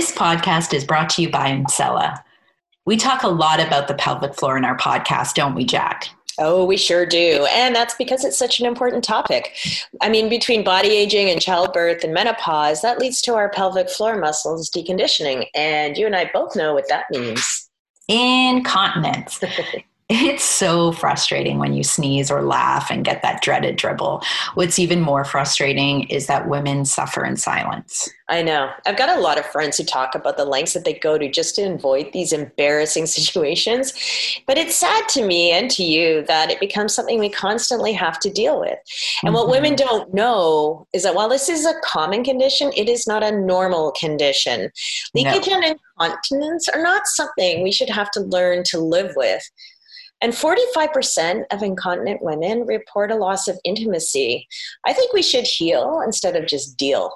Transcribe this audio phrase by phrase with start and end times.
[0.00, 2.22] This podcast is brought to you by Emsella.
[2.86, 6.08] We talk a lot about the pelvic floor in our podcast, don't we, Jack?
[6.38, 7.46] Oh, we sure do.
[7.50, 9.54] And that's because it's such an important topic.
[10.00, 14.18] I mean, between body aging and childbirth and menopause, that leads to our pelvic floor
[14.18, 15.48] muscles deconditioning.
[15.54, 17.68] And you and I both know what that means.
[18.08, 19.38] Incontinence.
[20.12, 24.24] It's so frustrating when you sneeze or laugh and get that dreaded dribble.
[24.54, 28.10] What's even more frustrating is that women suffer in silence.
[28.28, 28.72] I know.
[28.86, 31.30] I've got a lot of friends who talk about the lengths that they go to
[31.30, 33.92] just to avoid these embarrassing situations.
[34.48, 38.18] But it's sad to me and to you that it becomes something we constantly have
[38.18, 38.78] to deal with.
[39.22, 39.34] And mm-hmm.
[39.34, 43.22] what women don't know is that while this is a common condition, it is not
[43.22, 44.72] a normal condition.
[45.14, 45.54] Leakage no.
[45.54, 49.48] and incontinence are not something we should have to learn to live with.
[50.22, 54.46] And 45% of incontinent women report a loss of intimacy.
[54.84, 57.12] I think we should heal instead of just deal.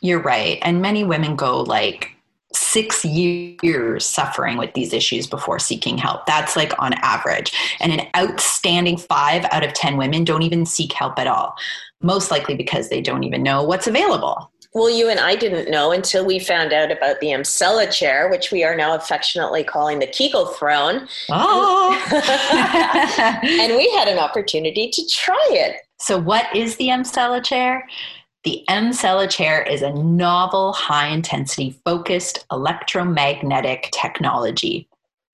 [0.00, 0.58] You're right.
[0.62, 2.12] And many women go like
[2.54, 6.26] six years suffering with these issues before seeking help.
[6.26, 7.52] That's like on average.
[7.80, 11.54] And an outstanding five out of 10 women don't even seek help at all,
[12.02, 14.51] most likely because they don't even know what's available.
[14.74, 18.50] Well, you and I didn't know until we found out about the Emsella chair, which
[18.50, 21.08] we are now affectionately calling the Kegel throne.
[21.30, 21.92] Oh.
[23.42, 25.76] and we had an opportunity to try it.
[25.98, 27.86] So, what is the Emsella chair?
[28.44, 34.88] The Emsella chair is a novel, high intensity, focused electromagnetic technology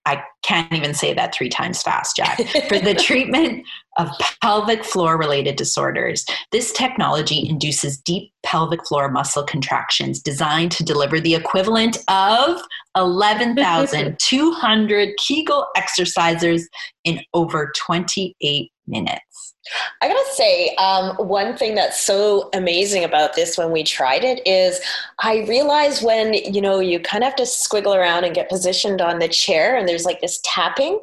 [0.09, 3.67] I can't even say that three times fast, Jack, for the treatment
[3.99, 4.09] of
[4.41, 6.25] pelvic floor related disorders.
[6.51, 12.63] This technology induces deep pelvic floor muscle contractions designed to deliver the equivalent of
[12.97, 16.67] 11,200 Kegel exercises
[17.05, 19.55] in over 28 minutes.
[20.01, 24.41] I gotta say, um, one thing that's so amazing about this when we tried it
[24.47, 24.81] is
[25.21, 29.01] I realized when you know you kind of have to squiggle around and get positioned
[29.01, 31.01] on the chair, and there's like this tapping.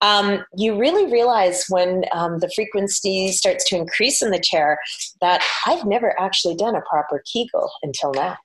[0.00, 4.80] Um, you really realize when um, the frequency starts to increase in the chair
[5.20, 8.36] that I've never actually done a proper Kegel until now.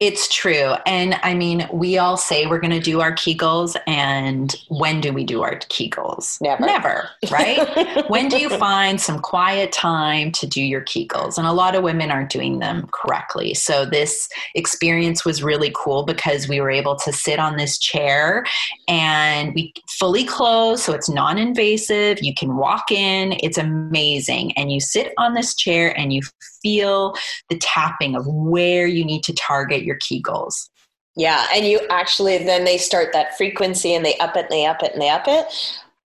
[0.00, 0.74] It's true.
[0.86, 3.76] And I mean, we all say we're going to do our Kegels.
[3.88, 6.40] And when do we do our Kegels?
[6.40, 6.64] Never.
[6.64, 8.04] Never, right?
[8.08, 11.36] when do you find some quiet time to do your Kegels?
[11.36, 13.54] And a lot of women aren't doing them correctly.
[13.54, 18.46] So this experience was really cool because we were able to sit on this chair
[18.86, 20.84] and we fully closed.
[20.84, 22.22] So it's non invasive.
[22.22, 23.36] You can walk in.
[23.42, 24.56] It's amazing.
[24.56, 26.22] And you sit on this chair and you
[26.62, 27.14] feel
[27.50, 30.68] the tapping of where you need to target your Kegels.
[31.16, 34.66] Yeah, and you actually then they start that frequency and they up it and they
[34.66, 35.46] up it and they up it.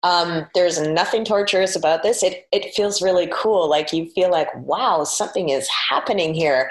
[0.04, 2.22] Um, there's nothing torturous about this.
[2.22, 3.68] It it feels really cool.
[3.68, 6.70] Like you feel like, wow, something is happening here.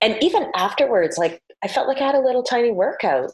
[0.00, 3.32] And even afterwards, like I felt like I had a little tiny workout.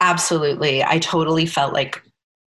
[0.00, 0.82] Absolutely.
[0.82, 2.02] I totally felt like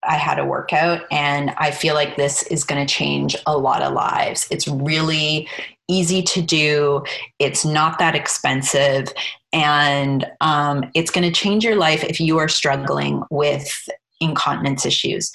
[0.04, 3.82] I had a workout, and I feel like this is going to change a lot
[3.84, 4.48] of lives.
[4.50, 5.48] It's really
[5.88, 7.04] easy to do,
[7.40, 9.08] it's not that expensive,
[9.54, 13.70] and um, it's going to change your life if you are struggling with
[14.22, 15.32] incontinence issues.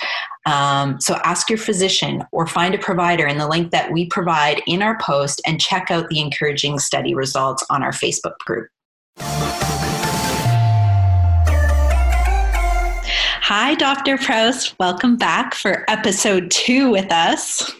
[0.46, 4.62] Um, so ask your physician or find a provider in the link that we provide
[4.66, 8.68] in our post and check out the encouraging study results on our Facebook group.
[13.48, 14.18] Hi, Dr.
[14.18, 14.74] Prouse.
[14.80, 17.72] Welcome back for episode two with us.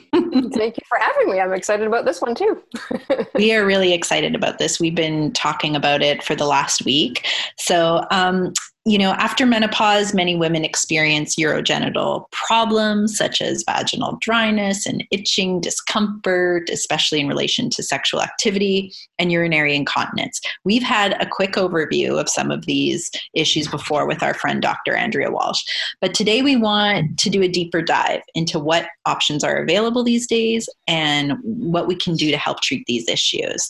[0.54, 1.40] Thank you for having me.
[1.40, 2.62] I'm excited about this one too.
[3.34, 4.80] we are really excited about this.
[4.80, 7.26] We've been talking about it for the last week.
[7.58, 8.52] So, um,
[8.86, 15.60] you know, after menopause, many women experience urogenital problems such as vaginal dryness and itching,
[15.60, 20.40] discomfort, especially in relation to sexual activity, and urinary incontinence.
[20.62, 24.94] We've had a quick overview of some of these issues before with our friend Dr.
[24.94, 25.64] Andrea Walsh.
[26.00, 30.28] But today we want to do a deeper dive into what options are available these
[30.28, 33.68] days and what we can do to help treat these issues.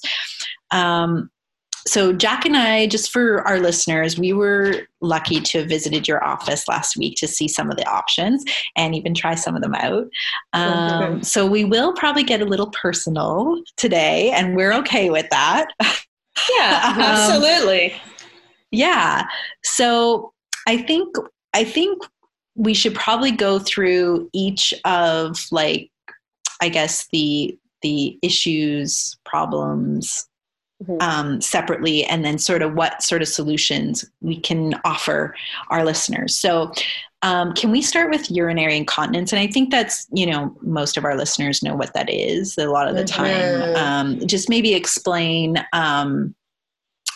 [0.73, 1.31] Um,
[1.87, 6.23] so Jack and I, just for our listeners, we were lucky to have visited your
[6.25, 8.45] office last week to see some of the options
[8.77, 10.07] and even try some of them out.
[10.53, 15.69] Um, so we will probably get a little personal today, and we're okay with that.
[15.81, 17.95] Yeah, um, absolutely.
[18.71, 19.25] Yeah.
[19.63, 20.33] So
[20.67, 21.15] I think
[21.55, 22.03] I think
[22.57, 25.91] we should probably go through each of like
[26.61, 30.27] I guess the the issues, problems,
[30.83, 31.01] Mm-hmm.
[31.01, 35.35] Um, separately and then sort of what sort of solutions we can offer
[35.71, 36.71] our listeners so
[37.23, 41.07] um, can we start with urinary incontinence and i think that's you know most of
[41.07, 43.77] our listeners know what that is a lot of the time mm-hmm.
[43.77, 46.35] um, just maybe explain um,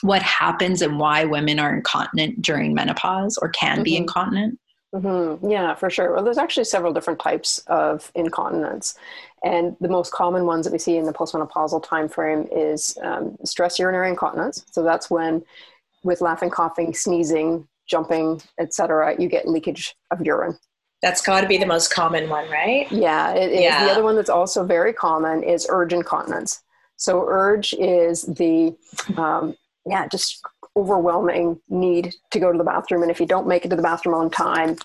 [0.03, 3.83] what happens and why women are incontinent during menopause or can mm-hmm.
[3.83, 4.59] be incontinent?
[4.95, 5.49] Mm-hmm.
[5.49, 6.15] Yeah, for sure.
[6.15, 8.97] Well, there's actually several different types of incontinence.
[9.43, 13.37] And the most common ones that we see in the postmenopausal time frame is um,
[13.45, 14.65] stress urinary incontinence.
[14.71, 15.43] So that's when,
[16.03, 20.59] with laughing, coughing, sneezing, jumping, etc., you get leakage of urine.
[21.03, 22.91] That's got to be the most common one, right?
[22.93, 23.63] Yeah, it is.
[23.63, 23.85] Yeah.
[23.87, 26.63] The other one that's also very common is urge incontinence.
[26.97, 28.77] So urge is the
[29.17, 29.57] um,
[29.87, 30.43] yeah, just
[30.77, 33.83] overwhelming need to go to the bathroom, and if you don't make it to the
[33.83, 34.77] bathroom on time,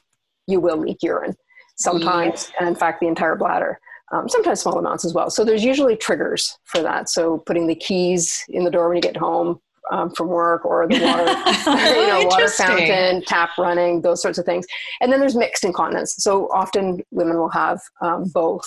[0.47, 1.35] you will leak urine.
[1.75, 3.79] Sometimes, and in fact, the entire bladder.
[4.15, 5.29] Um, sometimes small amounts as well.
[5.29, 7.09] So there's usually triggers for that.
[7.09, 9.59] So putting the keys in the door when you get home,
[9.91, 11.25] um, from work or the water,
[11.99, 14.65] you know, water fountain, tap running, those sorts of things.
[15.01, 16.15] And then there's mixed incontinence.
[16.17, 18.65] So often women will have um, both.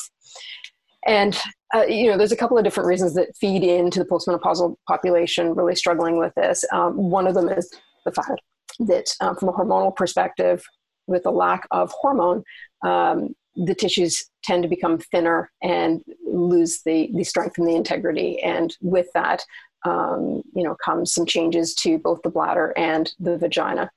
[1.06, 1.39] And
[1.75, 5.55] uh, you know, there's a couple of different reasons that feed into the postmenopausal population
[5.55, 6.65] really struggling with this.
[6.73, 7.71] Um, one of them is
[8.05, 8.41] the fact
[8.81, 10.65] that, um, from a hormonal perspective,
[11.06, 12.43] with the lack of hormone,
[12.85, 18.40] um, the tissues tend to become thinner and lose the, the strength and the integrity.
[18.40, 19.44] And with that,
[19.84, 23.90] um, you know, comes some changes to both the bladder and the vagina.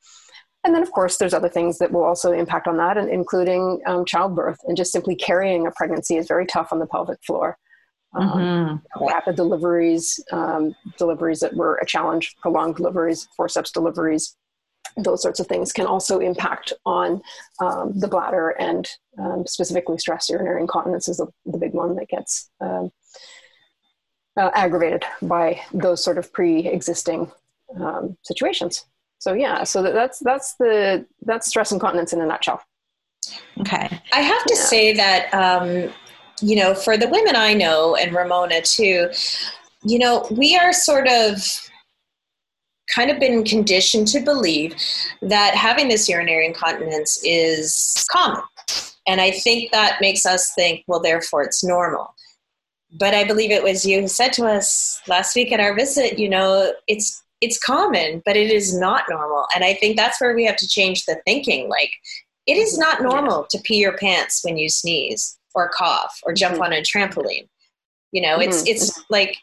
[0.63, 4.05] And then, of course, there's other things that will also impact on that, including um,
[4.05, 4.59] childbirth.
[4.67, 7.57] And just simply carrying a pregnancy is very tough on the pelvic floor.
[8.13, 9.05] Um, mm-hmm.
[9.05, 14.35] Rapid deliveries, um, deliveries that were a challenge, prolonged deliveries, forceps deliveries,
[14.97, 17.21] those sorts of things can also impact on
[17.59, 22.09] um, the bladder and um, specifically stress urinary incontinence is the, the big one that
[22.09, 22.91] gets um,
[24.37, 27.31] uh, aggravated by those sort of pre-existing
[27.79, 28.85] um, situations.
[29.19, 32.61] So yeah, so that's that's the that's stress incontinence in a nutshell.
[33.59, 34.61] Okay, I have to yeah.
[34.61, 35.93] say that um,
[36.41, 39.11] you know for the women I know and Ramona too,
[39.83, 41.37] you know we are sort of
[42.93, 44.75] kind of been conditioned to believe
[45.21, 48.43] that having this urinary incontinence is common.
[49.07, 52.13] And I think that makes us think, well, therefore it's normal
[52.91, 56.19] but I believe it was you who said to us last week at our visit,
[56.19, 59.47] you know, it's it's common, but it is not normal.
[59.55, 61.69] And I think that's where we have to change the thinking.
[61.69, 61.91] Like
[62.45, 66.55] it is not normal to pee your pants when you sneeze or cough or jump
[66.55, 66.63] mm-hmm.
[66.63, 67.47] on a trampoline.
[68.11, 68.71] You know, it's mm-hmm.
[68.71, 69.37] it's like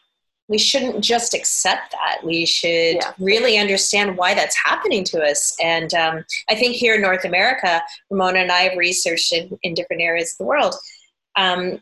[0.49, 2.17] we shouldn't just accept that.
[2.23, 3.13] We should yeah.
[3.19, 5.55] really understand why that's happening to us.
[5.63, 9.75] And um, I think here in North America, Ramona and I have researched in, in
[9.75, 10.75] different areas of the world.
[11.35, 11.79] Um,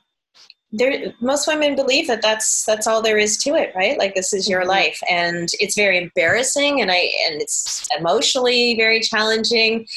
[0.73, 4.33] there most women believe that that's that's all there is to it right like this
[4.33, 4.71] is your mm-hmm.
[4.71, 9.87] life and it's very embarrassing and i and it's emotionally very challenging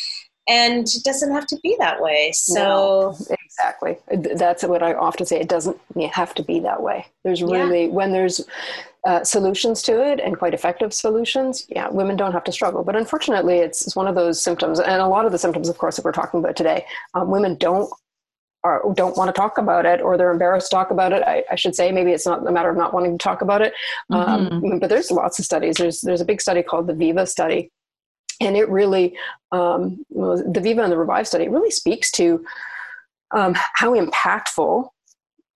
[0.51, 2.33] and it doesn't have to be that way.
[2.33, 3.97] So no, exactly
[4.35, 5.79] that's what i often say it doesn't
[6.13, 7.07] have to be that way.
[7.25, 7.91] There's really yeah.
[7.91, 8.41] when there's
[9.07, 12.85] uh, solutions to it and quite effective solutions yeah women don't have to struggle.
[12.85, 15.79] But unfortunately it's, it's one of those symptoms and a lot of the symptoms of
[15.79, 17.91] course that we're talking about today um, women don't
[18.63, 21.23] or don't want to talk about it or they're embarrassed to talk about it.
[21.27, 23.63] I, I, should say maybe it's not a matter of not wanting to talk about
[23.63, 23.73] it.
[24.11, 24.79] Um, mm-hmm.
[24.79, 25.77] but there's lots of studies.
[25.77, 27.71] There's there's a big study called the viva study
[28.41, 29.17] and it really
[29.53, 32.45] um, well, the viva and the revive study really speaks to
[33.33, 34.89] um, how impactful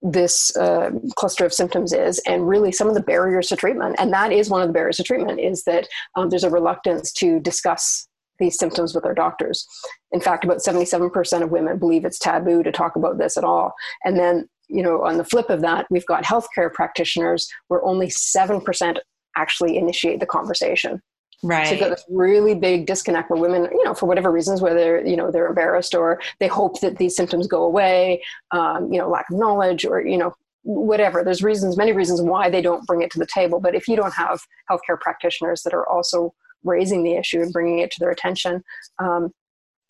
[0.02, 4.12] this uh, cluster of symptoms is and really some of the barriers to treatment and
[4.12, 7.40] that is one of the barriers to treatment is that um, there's a reluctance to
[7.40, 8.06] discuss
[8.38, 9.66] these symptoms with their doctors.
[10.12, 13.74] In fact, about 77% of women believe it's taboo to talk about this at all.
[14.04, 18.08] And then, you know, on the flip of that, we've got healthcare practitioners where only
[18.08, 18.96] 7%
[19.36, 21.00] actually initiate the conversation.
[21.44, 21.66] Right.
[21.66, 25.00] So you've got this really big disconnect where women, you know, for whatever reasons, whether,
[25.06, 29.08] you know, they're embarrassed or they hope that these symptoms go away, um, you know,
[29.08, 31.22] lack of knowledge or, you know, whatever.
[31.22, 33.60] There's reasons, many reasons why they don't bring it to the table.
[33.60, 36.34] But if you don't have healthcare practitioners that are also
[36.64, 38.64] raising the issue and bringing it to their attention.
[38.98, 39.32] Um,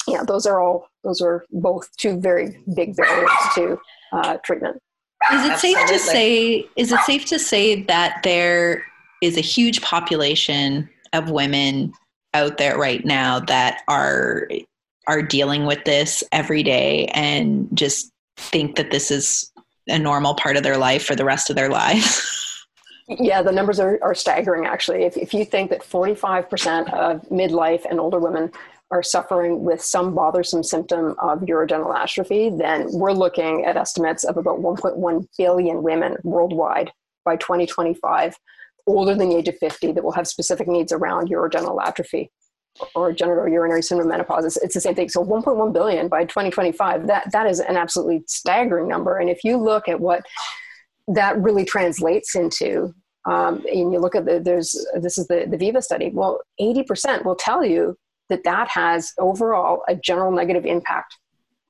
[0.06, 3.78] yeah, those are all those are both two very big barriers to
[4.12, 4.76] uh, treatment.
[5.32, 5.58] Is it Absolutely.
[5.58, 6.68] safe to say?
[6.76, 8.84] Is it safe to say that there
[9.22, 11.92] is a huge population of women
[12.34, 14.48] out there right now that are
[15.06, 19.50] are dealing with this every day and just think that this is
[19.88, 22.30] a normal part of their life for the rest of their lives?
[23.06, 25.02] Yeah, the numbers are, are staggering actually.
[25.02, 28.50] If, if you think that 45% of midlife and older women
[28.90, 34.38] are suffering with some bothersome symptom of urogenital atrophy, then we're looking at estimates of
[34.38, 36.92] about 1.1 billion women worldwide
[37.24, 38.38] by 2025
[38.86, 42.30] older than the age of 50 that will have specific needs around urogenital atrophy
[42.94, 44.44] or genital urinary syndrome menopause.
[44.44, 45.08] It's, it's, the same thing.
[45.08, 49.18] So 1.1 billion by 2025, that, that is an absolutely staggering number.
[49.18, 50.24] And if you look at what
[51.08, 52.92] that really translates into
[53.26, 56.10] um, and you look at the, there's this is the, the Viva study.
[56.12, 57.96] Well, 80% will tell you
[58.28, 61.16] that that has overall a general negative impact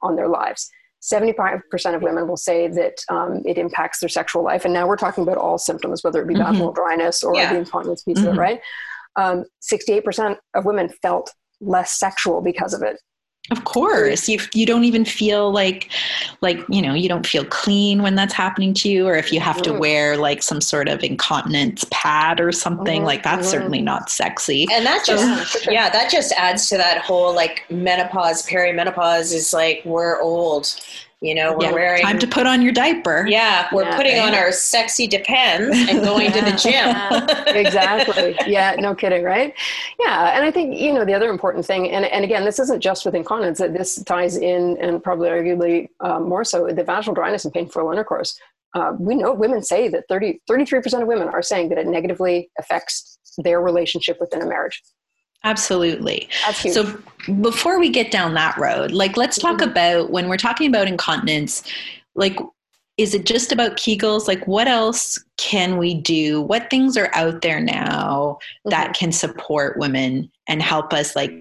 [0.03, 0.69] on their lives.
[1.05, 4.65] 75% of women will say that um, it impacts their sexual life.
[4.65, 6.45] And now we're talking about all symptoms, whether it be mm-hmm.
[6.45, 7.53] vaginal dryness or yeah.
[7.53, 8.29] the incontinence piece mm-hmm.
[8.29, 8.41] of it, mm-hmm.
[8.41, 8.61] right?
[9.17, 11.31] Um, 68% of women felt
[11.61, 12.99] less sexual because of it.
[13.51, 15.91] Of course, you you don't even feel like
[16.41, 19.39] like you know you don't feel clean when that's happening to you, or if you
[19.39, 19.81] have to mm-hmm.
[19.81, 23.07] wear like some sort of incontinence pad or something mm-hmm.
[23.07, 23.51] like that's mm-hmm.
[23.51, 24.67] certainly not sexy.
[24.73, 29.83] And that just yeah, that just adds to that whole like menopause, perimenopause is like
[29.85, 30.81] we're old
[31.25, 33.25] you know, we're yeah, wearing time to put on your diaper.
[33.27, 36.53] Yeah, we're yeah, putting on our sexy depends and going to the
[37.47, 37.57] gym.
[37.57, 38.37] exactly.
[38.47, 39.55] Yeah, no kidding, right?
[39.99, 42.83] Yeah, and I think you know the other important thing, and and again, this isn't
[42.83, 43.59] just with incontinence.
[43.59, 47.91] That this ties in, and probably arguably uh, more so, the vaginal dryness and painful
[47.91, 48.39] intercourse.
[48.75, 52.51] Uh, we know women say that 30, 33% of women are saying that it negatively
[52.59, 54.83] affects their relationship within a marriage.
[55.45, 56.29] Absolutely.
[56.73, 56.99] So
[57.41, 59.71] before we get down that road, like let's talk mm-hmm.
[59.71, 61.63] about when we're talking about incontinence,
[62.15, 62.39] like
[62.97, 64.29] is it just about Kegels?
[64.29, 66.41] Like what else can we do?
[66.41, 68.71] What things are out there now mm-hmm.
[68.71, 71.33] that can support women and help us like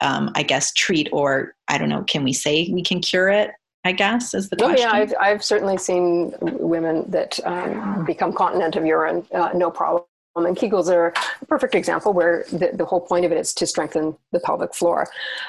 [0.00, 3.50] um, I guess treat or I don't know, can we say we can cure it?
[3.84, 4.78] I guess is the question.
[4.78, 9.70] Oh yeah, I've, I've certainly seen women that um, become continent of urine, uh, no
[9.70, 10.04] problem
[10.36, 13.52] um, and Kegels are a perfect example where the, the whole point of it is
[13.54, 15.08] to strengthen the pelvic floor.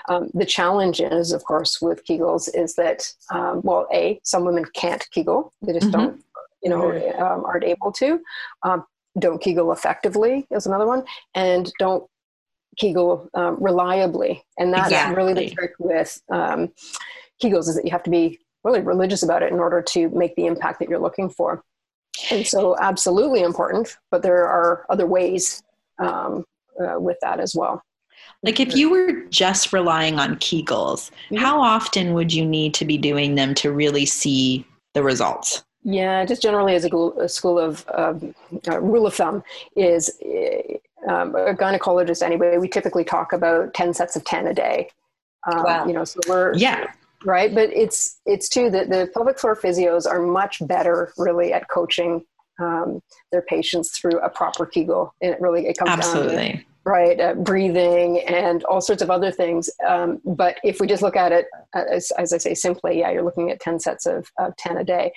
[0.09, 4.65] Um, the challenge is, of course, with Kegels is that, um, well, A, some women
[4.73, 5.53] can't Kegel.
[5.61, 5.99] They just mm-hmm.
[5.99, 6.23] don't,
[6.63, 8.21] you know, um, aren't able to.
[8.63, 8.85] Um,
[9.19, 11.03] don't Kegel effectively is another one.
[11.35, 12.07] And don't
[12.77, 14.43] Kegel um, reliably.
[14.57, 15.15] And that's exactly.
[15.15, 19.51] really the trick with Kegels is that you have to be really religious about it
[19.51, 21.63] in order to make the impact that you're looking for.
[22.29, 25.63] And so, absolutely important, but there are other ways
[25.99, 26.45] um,
[26.79, 27.81] uh, with that as well.
[28.43, 31.37] Like, if you were just relying on Kegels, mm-hmm.
[31.37, 35.63] how often would you need to be doing them to really see the results?
[35.83, 38.35] Yeah, just generally as a, a school of um,
[38.67, 39.43] uh, rule of thumb
[39.75, 42.57] is uh, um, a gynecologist anyway.
[42.57, 44.89] We typically talk about ten sets of ten a day.
[45.51, 45.87] Um, wow.
[45.87, 46.91] You know, so we're yeah
[47.25, 51.67] right but it's it's too that the pelvic floor physios are much better really at
[51.69, 52.23] coaching
[52.59, 53.01] um,
[53.31, 57.19] their patients through a proper kegel and it really it comes absolutely down to, right
[57.19, 61.31] uh, breathing and all sorts of other things um, but if we just look at
[61.31, 64.55] it uh, as, as, i say simply yeah you're looking at 10 sets of, of
[64.57, 65.11] 10 a day.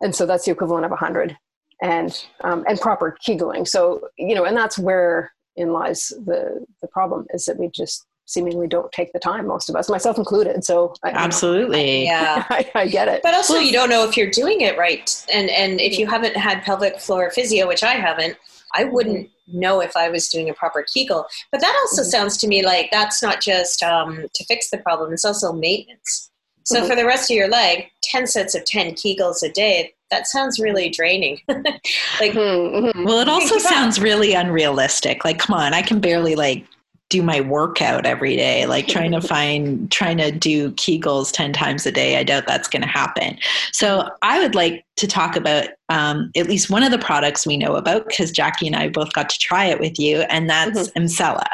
[0.00, 1.36] And so that's the equivalent of 100
[1.82, 6.88] and um, and proper kegling so you know and that's where in lies the the
[6.88, 10.64] problem is that we just seemingly don't take the time most of us myself included
[10.64, 14.16] so I, absolutely know, yeah I, I, get it but also you don't know if
[14.16, 17.92] you're doing it right and and if you haven't had pelvic floor physio which i
[17.92, 18.36] haven't
[18.74, 19.60] i wouldn't mm-hmm.
[19.60, 22.10] know if i was doing a proper kegel but that also mm-hmm.
[22.10, 26.30] sounds to me like that's not just um, to fix the problem it's also maintenance
[26.64, 26.88] so mm-hmm.
[26.88, 30.58] for the rest of your leg 10 sets of 10 kegels a day that sounds
[30.58, 33.04] really draining like mm-hmm.
[33.04, 36.64] well it also sounds really unrealistic like come on i can barely like
[37.12, 41.84] do my workout every day like trying to find trying to do kegels 10 times
[41.84, 43.36] a day i doubt that's going to happen
[43.72, 47.58] so i would like to talk about um, at least one of the products we
[47.58, 50.88] know about because jackie and i both got to try it with you and that's
[50.88, 51.04] mm-hmm.
[51.04, 51.46] Emsella.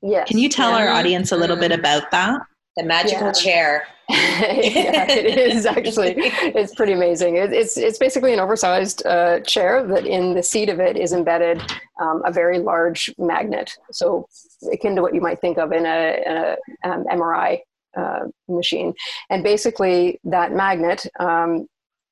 [0.00, 0.86] yes can you tell yeah.
[0.86, 2.40] our audience a little bit about that
[2.76, 3.32] the magical yeah.
[3.32, 6.14] chair yeah, it is actually.
[6.16, 7.36] It's pretty amazing.
[7.36, 11.12] It, it's it's basically an oversized uh, chair that in the seat of it is
[11.12, 11.62] embedded
[12.00, 13.70] um, a very large magnet.
[13.92, 14.26] So
[14.72, 17.58] akin to what you might think of in a, in a um, MRI
[17.96, 18.94] uh, machine.
[19.30, 21.66] And basically, that magnet, um,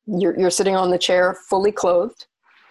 [0.07, 2.27] you're, you're sitting on the chair fully clothed.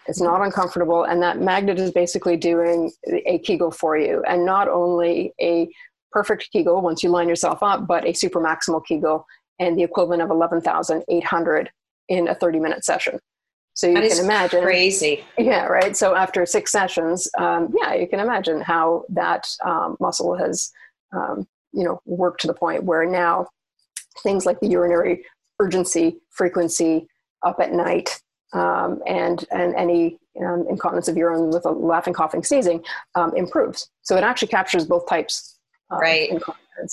[0.07, 2.91] It's not uncomfortable, and that magnet is basically doing
[3.25, 5.69] a Kegel for you, and not only a
[6.12, 9.25] perfect Kegel once you line yourself up, but a super maximal Kegel
[9.60, 11.69] and the equivalent of 11,800
[12.10, 13.19] in a 30 minute session.
[13.77, 15.24] So you that can imagine crazy.
[15.38, 15.96] Yeah, right.
[15.96, 20.72] So after six sessions, um, yeah, you can imagine how that um, muscle has,
[21.15, 23.46] um, you know, worked to the point where now
[24.24, 25.24] things like the urinary
[25.60, 27.07] urgency, frequency,
[27.46, 28.19] up at night,
[28.53, 33.91] um, and and any um, incontinence of urine with a laughing, coughing, sneezing um, improves.
[34.01, 35.60] So it actually captures both types.
[35.91, 36.31] right.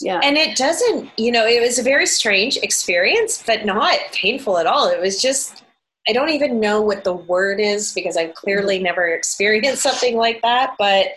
[0.01, 0.21] Yeah.
[0.23, 4.67] And it doesn't, you know, it was a very strange experience, but not painful at
[4.67, 4.89] all.
[4.89, 5.64] It was just
[6.09, 8.85] I don't even know what the word is because I've clearly mm-hmm.
[8.85, 10.75] never experienced something like that.
[10.79, 11.09] But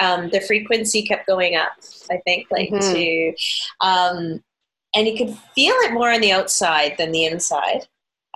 [0.00, 1.72] um, the frequency kept going up.
[2.10, 2.92] I think like mm-hmm.
[2.92, 4.42] to, um,
[4.94, 7.86] and you could feel it more on the outside than the inside.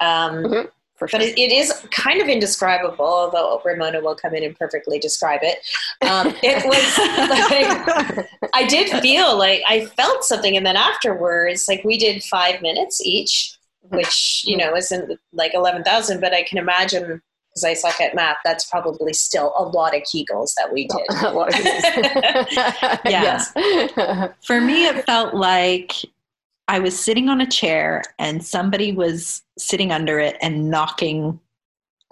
[0.00, 0.68] Um, mm-hmm.
[0.97, 1.18] for sure.
[1.18, 5.40] But it, it is kind of indescribable, although Ramona will come in and perfectly describe
[5.42, 5.59] it.
[6.06, 10.56] Um, it was like, I did feel like I felt something.
[10.56, 13.59] And then afterwards, like we did five minutes each,
[13.90, 18.37] which, you know, isn't like 11,000, but I can imagine because I suck at math,
[18.44, 21.02] that's probably still a lot of Kegels that we did.
[21.25, 23.00] a lot of Kegels.
[23.97, 24.28] yeah.
[24.42, 25.92] For me, it felt like
[26.68, 31.40] I was sitting on a chair and somebody was sitting under it and knocking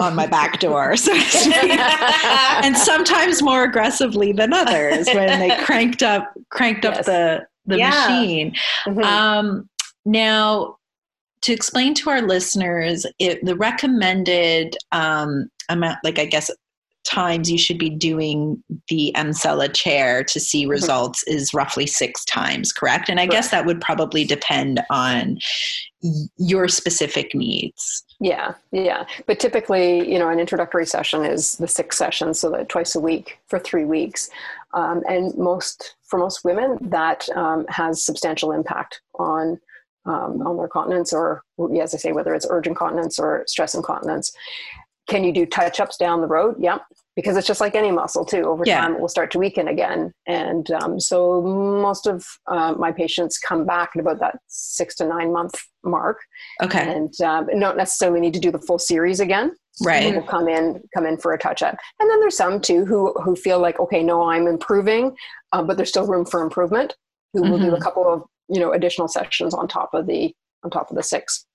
[0.01, 6.33] on my back door, so and sometimes more aggressively than others when they cranked up
[6.51, 6.99] cranked yes.
[6.99, 7.91] up the the yeah.
[7.91, 8.55] machine.
[8.87, 9.03] Mm-hmm.
[9.03, 9.69] Um,
[10.05, 10.78] now,
[11.43, 16.51] to explain to our listeners, it, the recommended um, amount, like I guess
[17.05, 20.71] times you should be doing the Emsella chair to see mm-hmm.
[20.71, 21.39] results mm-hmm.
[21.39, 23.09] is roughly six times, correct?
[23.09, 23.33] And I correct.
[23.33, 25.39] guess that would probably depend on
[26.37, 28.05] your specific needs.
[28.21, 29.05] Yeah, yeah.
[29.27, 33.01] But typically, you know, an introductory session is the six sessions, so that twice a
[33.01, 34.29] week for three weeks.
[34.75, 39.59] Um, and most, for most women, that um, has substantial impact on
[40.09, 41.43] um, on their continence, or
[41.81, 44.33] as I say, whether it's urgent continence or stress incontinence.
[45.09, 46.57] Can you do touch ups down the road?
[46.59, 46.83] Yep.
[47.17, 48.43] Because it's just like any muscle too.
[48.43, 48.83] Over yeah.
[48.83, 50.13] time, it will start to weaken again.
[50.27, 55.07] And um, so most of uh, my patients come back at about that six to
[55.07, 56.19] nine month mark.
[56.63, 56.93] Okay.
[56.93, 59.53] And um, don't necessarily need to do the full series again.
[59.83, 60.15] Right.
[60.15, 61.77] Will come in come in for a touch up.
[62.01, 65.17] And then there's some too who who feel like okay, no, I'm improving,
[65.53, 66.95] uh, but there's still room for improvement.
[67.33, 67.51] Who mm-hmm.
[67.51, 67.83] will do a mm-hmm.
[67.83, 71.47] couple of you know additional sessions on top of the on top of the six.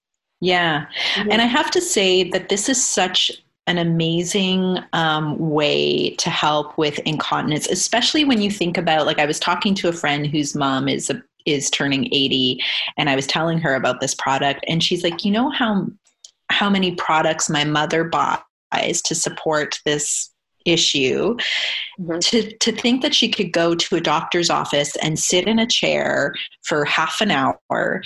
[0.42, 0.86] Yeah.
[1.16, 1.32] Mm-hmm.
[1.32, 3.32] And I have to say that this is such
[3.68, 9.26] an amazing um, way to help with incontinence, especially when you think about like I
[9.26, 12.62] was talking to a friend whose mom is a, is turning 80
[12.98, 15.88] and I was telling her about this product and she's like, "You know how
[16.50, 20.30] how many products my mother buys to support this
[20.66, 21.36] issue
[22.00, 22.20] mm-hmm.
[22.20, 25.68] to to think that she could go to a doctor's office and sit in a
[25.68, 28.04] chair for half an hour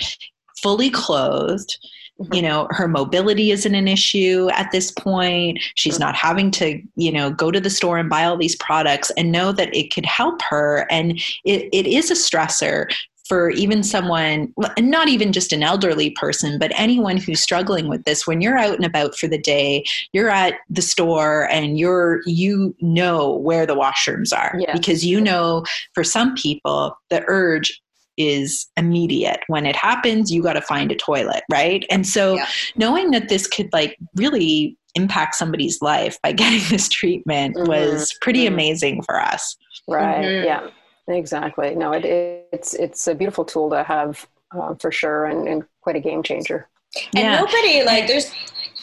[0.62, 1.78] fully clothed
[2.20, 2.34] Mm-hmm.
[2.34, 6.02] you know her mobility isn't an issue at this point she's mm-hmm.
[6.02, 9.30] not having to you know go to the store and buy all these products and
[9.30, 11.12] know that it could help her and
[11.44, 12.92] it, it is a stressor
[13.28, 18.26] for even someone not even just an elderly person but anyone who's struggling with this
[18.26, 22.74] when you're out and about for the day you're at the store and you're you
[22.80, 24.72] know where the washrooms are yeah.
[24.72, 25.64] because you know
[25.94, 27.80] for some people the urge
[28.18, 29.40] is immediate.
[29.46, 31.86] When it happens, you got to find a toilet, right?
[31.88, 32.48] And so yeah.
[32.76, 37.68] knowing that this could like really impact somebody's life by getting this treatment mm-hmm.
[37.68, 38.54] was pretty mm-hmm.
[38.54, 39.56] amazing for us.
[39.86, 40.24] Right.
[40.24, 40.46] Mm-hmm.
[40.46, 40.70] Yeah.
[41.08, 41.74] Exactly.
[41.74, 42.04] No, it,
[42.52, 46.22] it's it's a beautiful tool to have uh, for sure, and, and, quite a game
[46.22, 46.68] changer.
[47.14, 47.40] And yeah.
[47.40, 48.32] nobody like there's.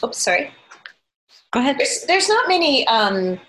[0.03, 0.51] Oops, sorry.
[1.51, 1.77] Go ahead.
[1.77, 3.39] There's, there's not many um,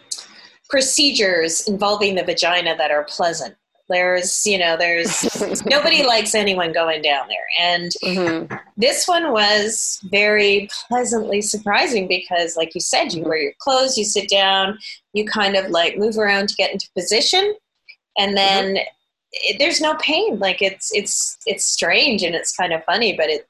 [0.68, 3.56] procedures involving the vagina that are pleasant
[3.88, 7.46] there's, you know, there's nobody likes anyone going down there.
[7.60, 8.54] And mm-hmm.
[8.76, 14.04] this one was very pleasantly surprising because, like you said, you wear your clothes, you
[14.04, 14.78] sit down,
[15.12, 17.54] you kind of like move around to get into position,
[18.18, 18.34] and mm-hmm.
[18.36, 18.78] then mm-hmm.
[19.32, 20.38] it, there's no pain.
[20.38, 23.46] Like it's it's it's strange and it's kind of funny, but it.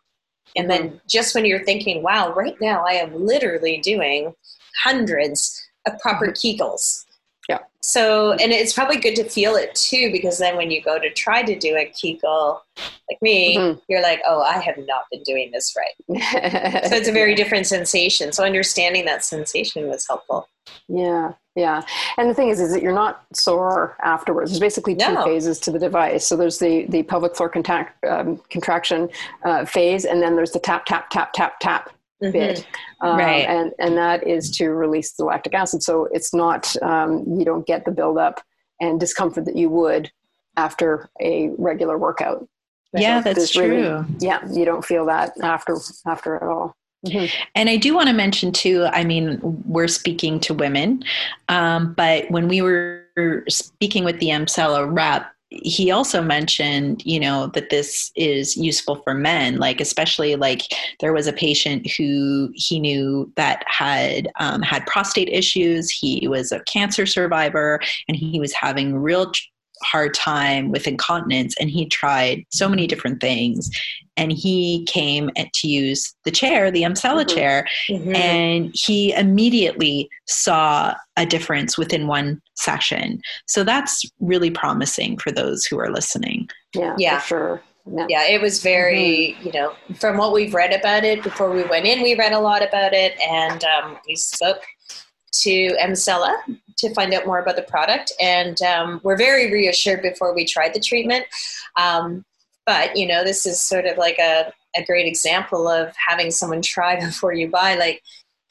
[0.54, 0.88] And mm-hmm.
[0.88, 4.34] then just when you're thinking, "Wow, right now I am literally doing
[4.82, 6.62] hundreds of proper mm-hmm.
[6.62, 7.05] Kegels."
[7.48, 7.58] Yeah.
[7.80, 11.08] So, and it's probably good to feel it too, because then when you go to
[11.12, 12.60] try to do a Kegel,
[13.08, 13.78] like me, mm-hmm.
[13.88, 16.20] you're like, oh, I have not been doing this right.
[16.88, 18.32] so it's a very different sensation.
[18.32, 20.48] So understanding that sensation was helpful.
[20.88, 21.82] Yeah, yeah.
[22.16, 24.50] And the thing is, is that you're not sore afterwards.
[24.50, 25.24] There's basically two no.
[25.24, 26.26] phases to the device.
[26.26, 29.08] So there's the the pelvic floor contact, um, contraction
[29.44, 31.90] uh, phase, and then there's the tap, tap, tap, tap, tap
[32.22, 32.32] mm-hmm.
[32.32, 32.66] bit,
[33.00, 33.46] um, right?
[33.46, 35.82] And and that is to release the lactic acid.
[35.82, 38.40] So it's not um, you don't get the buildup
[38.80, 40.10] and discomfort that you would
[40.56, 42.48] after a regular workout.
[42.92, 43.68] Yeah, so that's true.
[43.68, 45.76] Really, yeah, you don't feel that after
[46.06, 46.74] after at all.
[47.06, 47.26] Mm-hmm.
[47.54, 48.86] And I do want to mention too.
[48.90, 51.04] I mean, we're speaking to women,
[51.48, 57.46] um, but when we were speaking with the Emsella rep, he also mentioned you know
[57.48, 60.62] that this is useful for men like especially like
[61.00, 65.90] there was a patient who he knew that had um, had prostate issues.
[65.90, 69.30] He was a cancer survivor and he was having real
[69.82, 73.70] hard time with incontinence and he tried so many different things
[74.16, 77.36] and he came to use the chair the Emsella mm-hmm.
[77.36, 78.14] chair mm-hmm.
[78.14, 85.64] and he immediately saw a difference within one session so that's really promising for those
[85.66, 88.06] who are listening yeah yeah for sure Yeah.
[88.08, 89.46] yeah, it was very, mm-hmm.
[89.46, 92.40] you know, from what we've read about it before we went in, we read a
[92.40, 94.60] lot about it and um, we spoke
[95.46, 96.34] to Emsella
[96.78, 98.12] to find out more about the product.
[98.20, 101.24] And um, we're very reassured before we tried the treatment.
[101.80, 102.24] Um,
[102.66, 106.62] but, you know, this is sort of like a, a great example of having someone
[106.62, 107.76] try before you buy.
[107.76, 108.02] Like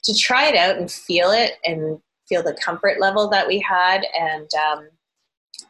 [0.05, 4.05] to try it out and feel it and feel the comfort level that we had.
[4.17, 4.88] And, um,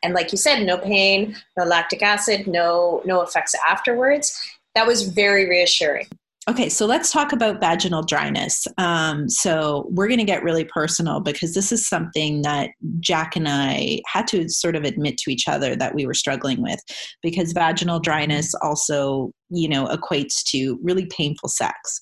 [0.04, 4.40] and like you said, no pain, no lactic acid, no, no effects afterwards.
[4.76, 6.08] That was very reassuring.
[6.48, 8.68] Okay, so let's talk about vaginal dryness.
[8.78, 13.48] Um, so we're going to get really personal because this is something that Jack and
[13.50, 16.80] I had to sort of admit to each other that we were struggling with
[17.24, 22.00] because vaginal dryness also, you know, equates to really painful sex.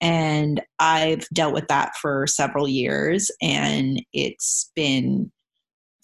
[0.00, 5.30] And I've dealt with that for several years and it's been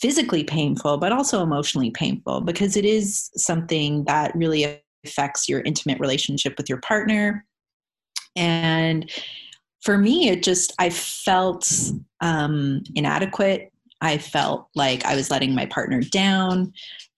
[0.00, 5.98] physically painful, but also emotionally painful because it is something that really affects your intimate
[5.98, 7.44] relationship with your partner
[8.36, 9.10] and
[9.82, 11.68] for me, it just, I felt
[12.20, 13.72] um, inadequate.
[14.00, 16.72] I felt like I was letting my partner down.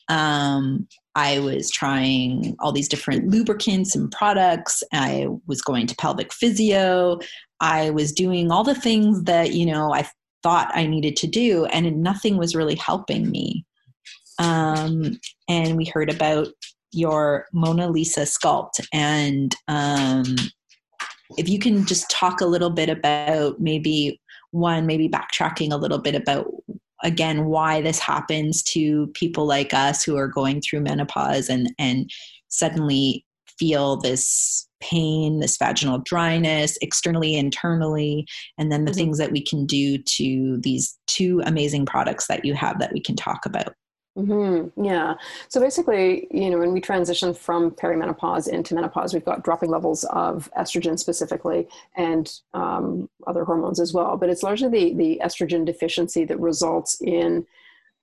[0.08, 4.82] Um, I was trying all these different lubricants and products.
[4.92, 7.18] I was going to pelvic physio.
[7.60, 10.08] I was doing all the things that, you know, I
[10.42, 13.64] thought I needed to do, and nothing was really helping me.
[14.38, 16.48] Um, and we heard about
[16.92, 20.36] your Mona Lisa sculpt, and um,
[21.36, 24.20] if you can just talk a little bit about maybe
[24.50, 26.46] one, maybe backtracking a little bit about
[27.02, 32.10] again why this happens to people like us who are going through menopause and and
[32.48, 33.24] suddenly
[33.58, 38.26] feel this pain, this vaginal dryness, externally, internally,
[38.58, 38.98] and then the mm-hmm.
[38.98, 43.00] things that we can do to these two amazing products that you have that we
[43.00, 43.74] can talk about.
[44.16, 44.84] Mm-hmm.
[44.84, 45.14] Yeah.
[45.48, 50.04] So basically, you know, when we transition from perimenopause into menopause, we've got dropping levels
[50.04, 54.16] of estrogen specifically and um, other hormones as well.
[54.16, 57.44] But it's largely the, the estrogen deficiency that results in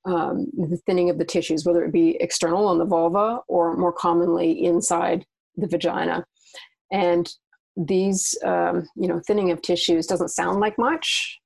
[0.04, 3.94] um, the thinning of the tissues, whether it be external on the vulva or more
[3.94, 6.26] commonly inside the vagina.
[6.92, 7.34] And
[7.78, 11.41] these, um, you know, thinning of tissues doesn't sound like much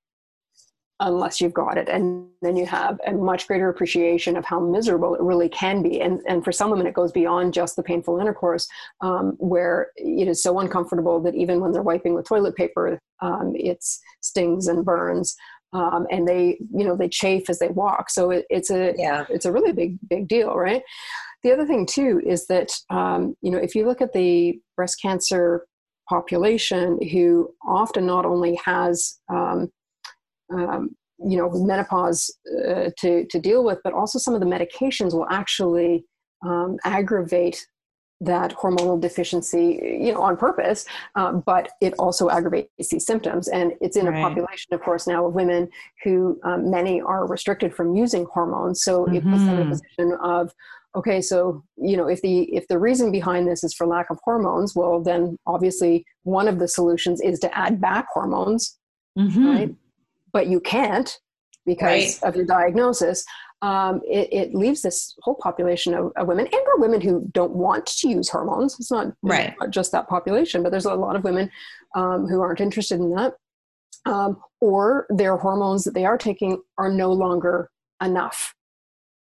[1.01, 5.13] unless you've got it and then you have a much greater appreciation of how miserable
[5.13, 5.99] it really can be.
[5.99, 8.67] And, and for some women it goes beyond just the painful intercourse
[9.01, 13.53] um, where it is so uncomfortable that even when they're wiping with toilet paper um,
[13.55, 13.83] it
[14.21, 15.35] stings and burns
[15.73, 18.09] um, and they you know they chafe as they walk.
[18.09, 19.25] So it, it's a yeah.
[19.29, 20.81] it's a really big big deal right?
[21.43, 25.01] The other thing too is that um, you know if you look at the breast
[25.01, 25.65] cancer
[26.07, 29.69] population who often not only has um,
[30.53, 32.35] um, you know menopause
[32.67, 36.05] uh, to to deal with, but also some of the medications will actually
[36.43, 37.65] um, aggravate
[38.21, 43.47] that hormonal deficiency, you know, on purpose, um, but it also aggravates these symptoms.
[43.49, 44.17] And it's in right.
[44.17, 45.69] a population, of course, now of women
[46.03, 48.83] who um, many are restricted from using hormones.
[48.83, 49.15] So mm-hmm.
[49.15, 49.69] it puts them in a mm-hmm.
[49.71, 50.53] position of,
[50.95, 54.17] okay, so you know, if the if the reason behind this is for lack of
[54.23, 58.77] hormones, well, then obviously one of the solutions is to add back hormones,
[59.19, 59.45] mm-hmm.
[59.45, 59.75] right?
[60.35, 61.17] But you can't
[61.65, 62.27] because right.
[62.27, 63.23] of your diagnosis,
[63.61, 67.53] um, it, it, leaves this whole population of, of, women and or women who don't
[67.53, 68.77] want to use hormones.
[68.77, 69.55] It's not, right.
[69.61, 71.49] not just that population, but there's a lot of women
[71.95, 73.33] um, who aren't interested in that.
[74.05, 77.71] Um, or their hormones that they are taking are no longer
[78.03, 78.53] enough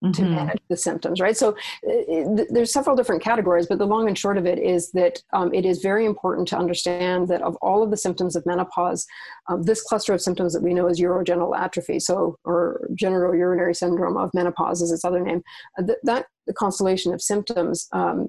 [0.04, 0.12] mm-hmm.
[0.12, 1.36] to manage the symptoms, right?
[1.36, 5.22] So it, there's several different categories, but the long and short of it is that
[5.34, 9.06] um, it is very important to understand that of all of the symptoms of menopause,
[9.50, 14.18] um, this cluster of symptoms that we know as urogenital atrophy, so or genitourinary syndrome
[14.18, 15.42] of menopause is its other name,
[15.78, 18.28] uh, th- that the constellation of symptoms, um,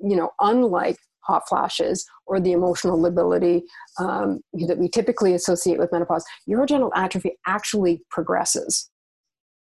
[0.00, 3.62] you know, unlike hot flashes or the emotional lability
[3.98, 8.90] um, that we typically associate with menopause, urogenital atrophy actually progresses.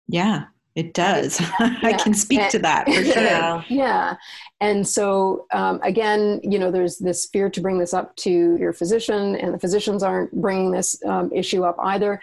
[0.07, 0.45] Yeah.
[0.77, 1.41] It does.
[1.59, 1.79] Yeah.
[1.81, 3.23] I can speak and, to that for sure.
[3.23, 3.63] Yeah.
[3.67, 4.15] yeah.
[4.61, 8.73] And so, um, again, you know, there's this fear to bring this up to your
[8.73, 12.21] physician, and the physicians aren't bringing this um, issue up either.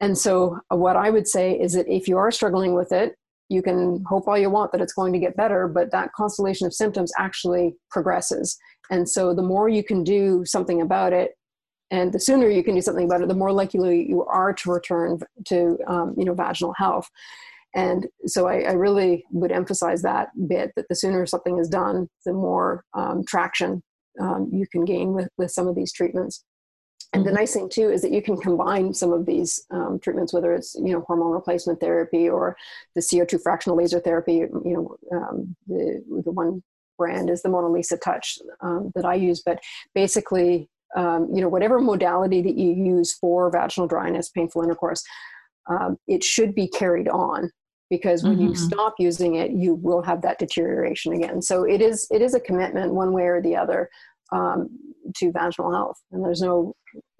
[0.00, 3.16] And so, uh, what I would say is that if you are struggling with it,
[3.48, 6.66] you can hope all you want that it's going to get better, but that constellation
[6.66, 8.58] of symptoms actually progresses.
[8.90, 11.36] And so, the more you can do something about it,
[11.92, 14.72] and the sooner you can do something about it, the more likely you are to
[14.72, 17.08] return to, um, you know, vaginal health.
[17.76, 22.08] And so I, I, really would emphasize that bit that the sooner something is done,
[22.24, 23.82] the more um, traction
[24.18, 26.42] um, you can gain with, with some of these treatments.
[27.12, 27.36] And the mm-hmm.
[27.36, 30.74] nice thing too is that you can combine some of these um, treatments, whether it's
[30.74, 32.56] you know hormone replacement therapy or
[32.94, 34.34] the CO2 fractional laser therapy.
[34.34, 36.62] You know um, the the one
[36.98, 39.42] brand is the Mona Lisa Touch um, that I use.
[39.44, 39.60] But
[39.94, 45.04] basically, um, you know, whatever modality that you use for vaginal dryness, painful intercourse,
[45.68, 47.50] um, it should be carried on
[47.90, 48.48] because when mm-hmm.
[48.48, 51.40] you stop using it, you will have that deterioration again.
[51.42, 53.88] So it is it is a commitment one way or the other
[54.32, 54.68] um,
[55.16, 56.74] to vaginal health, and there's no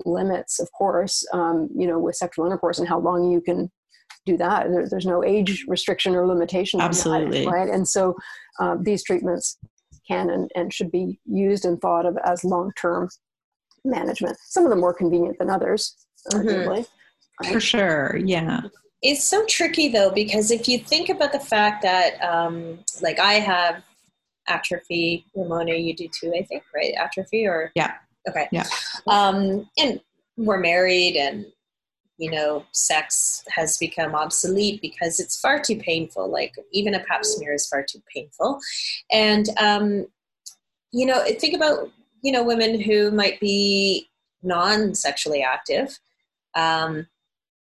[0.04, 3.70] limits, of course, um, you know, with sexual intercourse and how long you can
[4.24, 4.68] do that.
[4.70, 6.80] There, there's no age restriction or limitation.
[6.80, 7.44] Absolutely.
[7.44, 7.68] That, right.
[7.68, 8.14] And so
[8.60, 9.58] uh, these treatments
[10.08, 13.08] can and, and should be used and thought of as long term
[13.84, 14.36] management.
[14.48, 15.96] Some of them more convenient than others,
[16.32, 16.68] mm-hmm.
[16.68, 16.86] right?
[17.50, 18.18] For sure.
[18.24, 18.62] Yeah.
[19.02, 23.34] It's so tricky though, because if you think about the fact that, um, like, I
[23.34, 23.82] have
[24.48, 26.94] atrophy, Ramona, you do too, I think, right?
[26.98, 27.72] Atrophy or?
[27.74, 27.94] Yeah.
[28.28, 28.48] Okay.
[28.52, 28.66] Yeah.
[29.06, 30.00] Um, and
[30.36, 31.46] we're married and
[32.18, 36.30] you know, sex has become obsolete because it's far too painful.
[36.30, 38.58] Like even a pap smear is far too painful.
[39.10, 40.06] And, um,
[40.92, 41.90] you know, think about,
[42.22, 44.08] you know, women who might be
[44.42, 45.98] non-sexually active.
[46.54, 47.06] Um,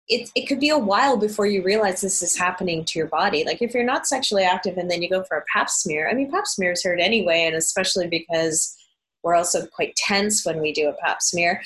[0.10, 3.44] it, it could be a while before you realize this is happening to your body.
[3.46, 6.14] Like if you're not sexually active and then you go for a pap smear, I
[6.14, 8.76] mean, pap smears hurt anyway, and especially because
[9.24, 11.62] we're also quite tense when we do a pap smear.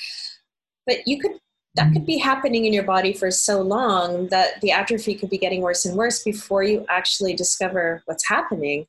[0.86, 1.32] But you could
[1.74, 5.38] that could be happening in your body for so long that the atrophy could be
[5.38, 8.86] getting worse and worse before you actually discover what's happening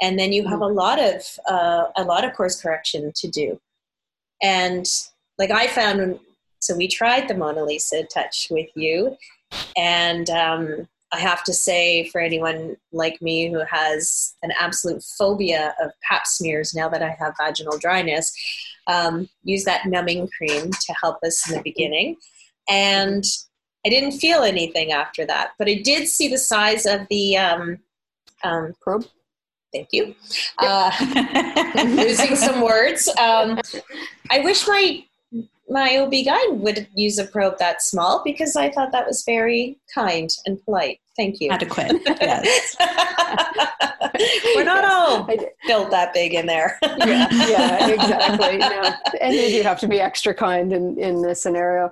[0.00, 3.60] and then you have a lot of uh, a lot of course correction to do
[4.42, 4.86] and
[5.38, 6.18] like i found
[6.60, 9.16] so we tried the mona lisa touch with you
[9.76, 15.74] and um, i have to say for anyone like me who has an absolute phobia
[15.82, 18.32] of pap smears now that i have vaginal dryness
[18.90, 22.16] um, use that numbing cream to help us in the beginning.
[22.68, 23.24] And
[23.86, 27.78] I didn't feel anything after that, but I did see the size of the um,
[28.44, 29.06] um, probe.
[29.72, 30.14] Thank you.
[30.58, 30.90] Uh,
[31.84, 33.08] losing some words.
[33.16, 33.60] Um,
[34.30, 35.04] I wish my
[35.70, 39.78] my OB guy would use a probe that small because I thought that was very
[39.94, 40.98] kind and polite.
[41.16, 41.50] Thank you.
[41.50, 41.92] Adequate.
[42.20, 42.76] Yes.
[44.56, 45.28] We're not all
[45.66, 46.78] built that big in there.
[46.82, 48.58] yeah, yeah, exactly.
[48.58, 48.96] Yeah.
[49.20, 51.90] And you do have to be extra kind in, in this scenario.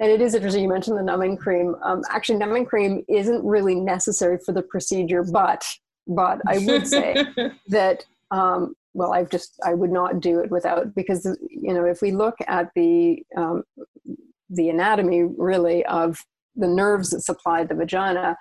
[0.00, 0.62] And it is interesting.
[0.62, 1.76] You mentioned the numbing cream.
[1.84, 5.64] Um, actually, numbing cream isn't really necessary for the procedure, but
[6.06, 7.24] but I would say
[7.68, 12.02] that um, well i've just i would not do it without because you know if
[12.02, 13.62] we look at the um,
[14.48, 16.18] the anatomy really of
[16.56, 18.36] the nerves that supply the vagina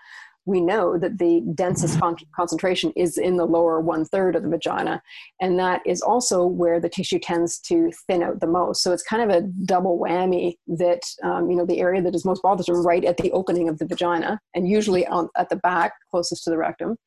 [0.49, 4.49] we know that the densest con- concentration is in the lower one third of the
[4.49, 5.01] vagina
[5.39, 8.81] and that is also where the tissue tends to thin out the most.
[8.81, 12.25] So it's kind of a double whammy that um, you know the area that is
[12.25, 15.93] most bothersome right at the opening of the vagina and usually on, at the back
[16.09, 16.97] closest to the rectum.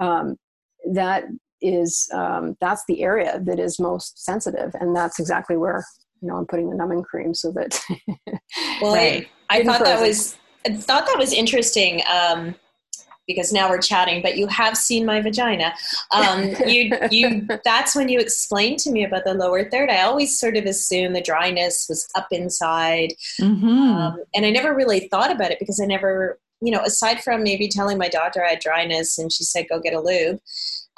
[0.00, 0.36] Um,
[0.92, 1.24] that
[1.60, 5.84] is um, that's the area that is most sensitive and that's exactly where
[6.20, 7.80] you know i'm putting the numbing cream so that
[8.80, 9.28] well right.
[9.50, 12.56] i, I thought that was I thought that was interesting um,
[13.28, 15.74] because now we're chatting but you have seen my vagina
[16.12, 20.38] um, you you that's when you explained to me about the lower third i always
[20.38, 23.68] sort of assumed the dryness was up inside mm-hmm.
[23.68, 27.42] um, and i never really thought about it because i never you know aside from
[27.42, 30.38] maybe telling my doctor i had dryness and she said go get a lube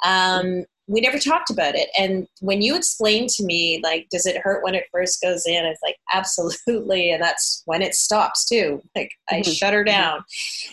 [0.05, 1.87] um, we never talked about it.
[1.97, 5.63] And when you explained to me, like, does it hurt when it first goes in?
[5.65, 7.11] It's like, absolutely.
[7.11, 8.81] And that's when it stops too.
[8.95, 9.51] Like, I mm-hmm.
[9.51, 9.91] shut her mm-hmm.
[9.91, 10.23] down.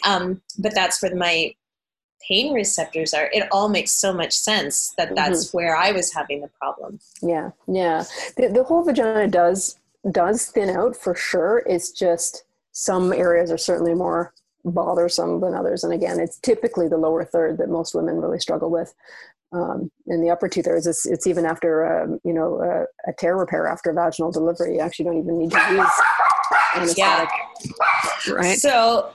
[0.05, 1.55] Um, but that's where my
[2.27, 3.31] pain receptors are.
[3.33, 5.59] It all makes so much sense that that's mm-hmm.
[5.59, 6.99] where I was having the problem.
[7.23, 7.51] Yeah.
[7.69, 8.05] Yeah.
[8.37, 9.79] The, the whole vagina does,
[10.11, 11.63] does thin out for sure.
[11.67, 14.33] It's just some areas are certainly more
[14.73, 15.85] bothersome than others.
[15.85, 18.95] And again, it's typically the lower third that most women really struggle with.
[19.53, 23.15] Um, in the upper two thirds, it's, it's even after um, you know a, a,
[23.17, 24.75] tear repair after vaginal delivery.
[24.75, 25.91] You actually don't even need to use
[26.75, 27.29] anesthetic.
[28.27, 28.33] Yeah.
[28.35, 28.59] Right.
[28.59, 29.13] So,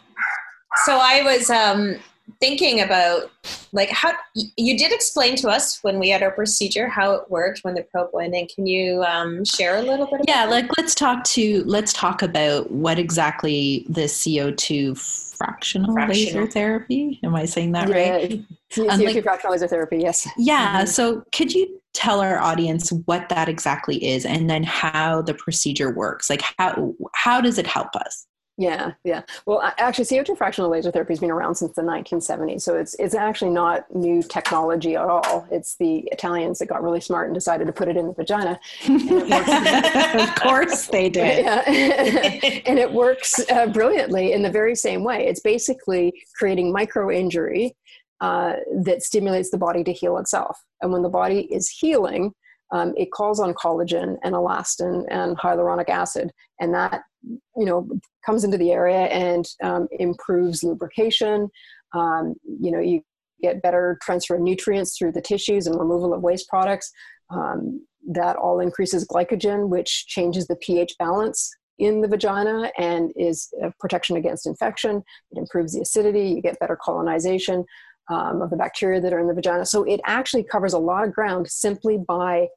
[0.85, 1.97] so I was um,
[2.39, 3.29] thinking about
[3.73, 4.13] like how
[4.57, 7.83] you did explain to us when we had our procedure how it worked when the
[7.83, 11.63] probe went in can you um, share a little bit yeah like let's talk to
[11.65, 14.97] let's talk about what exactly the co2
[15.45, 16.43] fractional, fractional.
[16.43, 17.95] laser therapy am i saying that yeah.
[17.95, 20.85] right co2 like, fractional laser therapy yes yeah mm-hmm.
[20.87, 25.91] so could you tell our audience what that exactly is and then how the procedure
[25.91, 28.27] works like how how does it help us
[28.61, 29.23] yeah, yeah.
[29.47, 33.15] Well, actually, CO2 fractional laser therapy has been around since the 1970s, so it's it's
[33.15, 35.47] actually not new technology at all.
[35.49, 38.59] It's the Italians that got really smart and decided to put it in the vagina.
[40.21, 41.43] of course, they did.
[41.43, 41.63] Yeah.
[42.67, 45.25] and it works uh, brilliantly in the very same way.
[45.25, 47.75] It's basically creating micro injury
[48.19, 50.63] uh, that stimulates the body to heal itself.
[50.83, 52.35] And when the body is healing,
[52.71, 57.87] um, it calls on collagen and elastin and hyaluronic acid, and that you know
[58.25, 61.49] comes into the area and um, improves lubrication.
[61.93, 63.01] Um, you know, you
[63.41, 66.91] get better transfer of nutrients through the tissues and removal of waste products.
[67.29, 73.49] Um, that all increases glycogen, which changes the pH balance in the vagina and is
[73.63, 75.03] a protection against infection.
[75.31, 77.65] It improves the acidity, you get better colonization
[78.09, 79.65] um, of the bacteria that are in the vagina.
[79.65, 82.47] So it actually covers a lot of ground simply by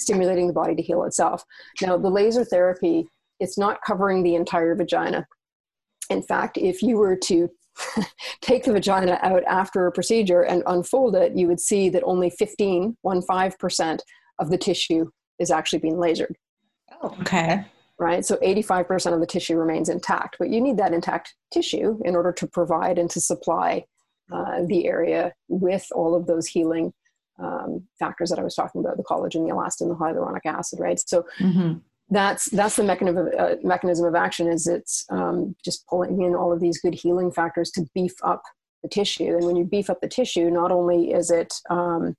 [0.00, 1.44] stimulating the body to heal itself.
[1.80, 3.08] Now, the laser therapy,
[3.38, 5.26] it's not covering the entire vagina.
[6.08, 7.48] In fact, if you were to
[8.40, 12.30] take the vagina out after a procedure and unfold it, you would see that only
[12.30, 13.98] 15, 15%
[14.38, 16.34] of the tissue is actually being lasered.
[17.02, 17.64] Oh, okay.
[17.98, 18.24] Right?
[18.24, 22.32] So 85% of the tissue remains intact, but you need that intact tissue in order
[22.32, 23.84] to provide and to supply
[24.32, 26.92] uh, the area with all of those healing
[27.40, 30.98] um, factors that I was talking about the collagen, the elastin, the hyaluronic acid, right?
[30.98, 31.78] So mm-hmm.
[32.10, 36.34] that's that's the mechanism of, uh, mechanism of action is it's um, just pulling in
[36.34, 38.42] all of these good healing factors to beef up
[38.82, 39.36] the tissue.
[39.36, 42.16] And when you beef up the tissue, not only is it um,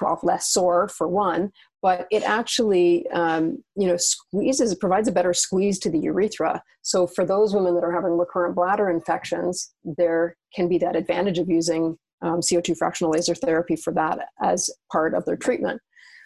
[0.00, 5.12] well less sore for one, but it actually um, you know squeezes it provides a
[5.12, 9.74] better squeeze to the urethra so for those women that are having recurrent bladder infections
[9.84, 14.70] there can be that advantage of using um, co2 fractional laser therapy for that as
[14.90, 15.80] part of their treatment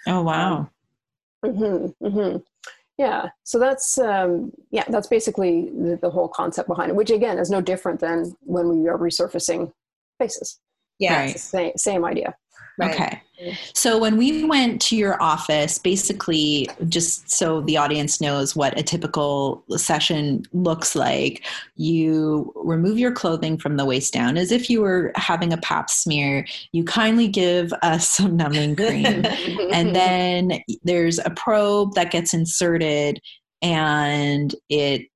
[0.06, 0.68] oh wow
[1.42, 2.36] um, mm-hmm, mm-hmm.
[2.98, 7.38] yeah so that's um, yeah that's basically the, the whole concept behind it which again
[7.38, 9.72] is no different than when we are resurfacing
[10.18, 10.60] faces
[10.98, 11.38] yeah right.
[11.38, 12.34] same, same idea
[12.78, 12.94] Right.
[12.94, 13.22] Okay.
[13.74, 18.82] So when we went to your office, basically, just so the audience knows what a
[18.82, 21.44] typical session looks like,
[21.76, 25.90] you remove your clothing from the waist down as if you were having a pap
[25.90, 26.46] smear.
[26.72, 29.24] You kindly give us some numbing cream.
[29.72, 33.20] and then there's a probe that gets inserted
[33.60, 35.08] and it,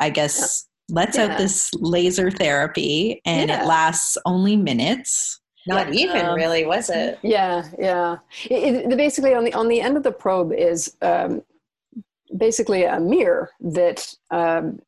[0.00, 1.24] I guess, lets yeah.
[1.24, 3.62] out this laser therapy and yeah.
[3.62, 6.00] it lasts only minutes not yeah.
[6.00, 7.18] even um, really, was it?
[7.22, 8.18] Yeah, yeah.
[8.50, 11.42] It, it, basically, on the on the end of the probe is um,
[12.36, 14.80] basically a mirror that um,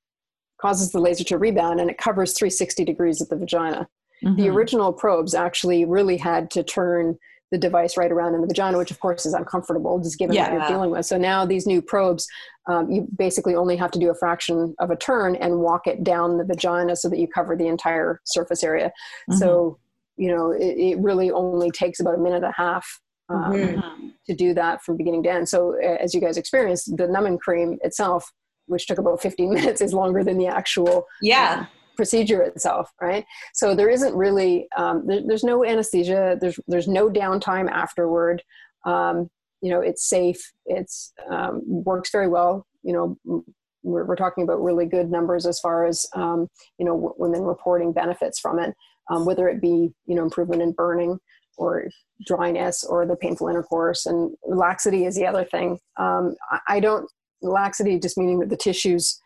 [0.61, 3.89] causes the laser to rebound, and it covers 360 degrees of the vagina.
[4.25, 4.37] Mm-hmm.
[4.37, 7.19] The original probes actually really had to turn
[7.51, 10.51] the device right around in the vagina, which of course is uncomfortable, just given yeah.
[10.51, 11.07] what you're dealing with.
[11.07, 12.27] So now these new probes,
[12.67, 16.03] um, you basically only have to do a fraction of a turn and walk it
[16.03, 18.87] down the vagina so that you cover the entire surface area.
[19.31, 19.39] Mm-hmm.
[19.39, 19.79] So
[20.17, 24.09] you know, it, it, really only takes about a minute and a half um, mm-hmm.
[24.27, 25.49] to do that from beginning to end.
[25.49, 28.31] So, as you guys experienced, the numbing cream itself,
[28.67, 31.61] which took about 15 minutes, is longer than the actual yeah.
[31.61, 33.25] Um, procedure itself, right?
[33.53, 36.37] So there isn't really um, there, there's no anesthesia.
[36.41, 38.43] There's there's no downtime afterward.
[38.85, 39.29] Um,
[39.61, 40.53] you know, it's safe.
[40.67, 42.67] It's um, works very well.
[42.83, 43.43] You know,
[43.85, 46.49] we're, we're talking about really good numbers as far as um,
[46.79, 48.75] you know w- women reporting benefits from it
[49.11, 51.19] um, whether it be you know improvement in burning
[51.57, 51.89] or
[52.27, 56.35] dryness or the painful intercourse and laxity is the other thing um,
[56.69, 57.09] I, don't
[57.43, 59.21] laxity just meaning that the tissues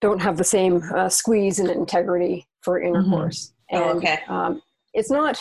[0.00, 3.82] don't have the same uh, squeeze and integrity for intercourse mm-hmm.
[3.82, 4.20] oh, okay.
[4.28, 5.38] um, it's not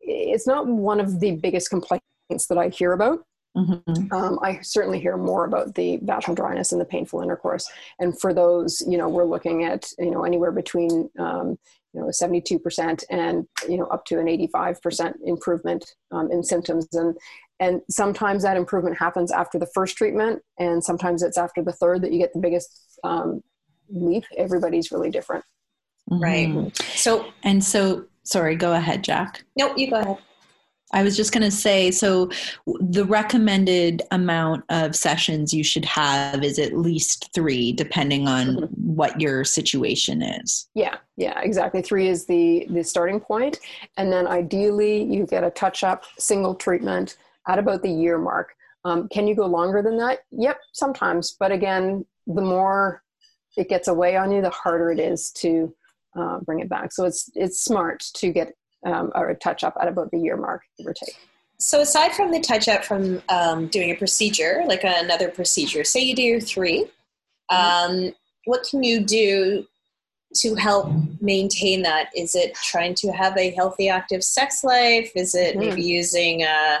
[0.00, 3.20] it's not one of the biggest complaints that i hear about
[3.56, 4.12] Mm-hmm.
[4.12, 7.70] Um, I certainly hear more about the vaginal dryness and the painful intercourse.
[7.98, 11.58] And for those, you know, we're looking at, you know, anywhere between, um,
[11.92, 16.88] you know 72% and you know up to an 85% improvement um, in symptoms.
[16.92, 17.16] And
[17.60, 22.02] and sometimes that improvement happens after the first treatment and sometimes it's after the third
[22.02, 23.42] that you get the biggest um,
[23.88, 24.24] leap.
[24.36, 25.44] Everybody's really different.
[26.10, 26.48] Right.
[26.48, 26.68] Mm-hmm.
[26.96, 29.44] so and so sorry go ahead jack.
[29.56, 30.18] No you go ahead
[30.92, 32.30] I was just going to say so
[32.80, 38.64] the recommended amount of sessions you should have is at least three, depending on mm-hmm.
[38.94, 40.68] what your situation is.
[40.74, 41.82] Yeah, yeah, exactly.
[41.82, 43.22] Three is the, the starting.
[43.96, 47.16] And then ideally, you get a touch up single treatment
[47.48, 48.54] at about the year mark.
[48.84, 50.20] Um, can you go longer than that?
[50.30, 51.36] Yep, sometimes.
[51.38, 53.02] But again, the more
[53.56, 55.74] it gets away on you, the harder it is to
[56.16, 56.92] uh, bring it back.
[56.92, 58.54] So it's it's smart to get
[58.84, 61.16] um, or a touch up at about the year mark, give or take.
[61.58, 66.00] So, aside from the touch up from um, doing a procedure, like another procedure, say
[66.00, 67.56] you do your 3 mm-hmm.
[67.56, 68.12] um,
[68.44, 69.64] what can you do
[70.34, 72.08] to help maintain that?
[72.16, 75.12] Is it trying to have a healthy, active sex life?
[75.14, 75.68] Is it mm-hmm.
[75.68, 76.78] maybe using a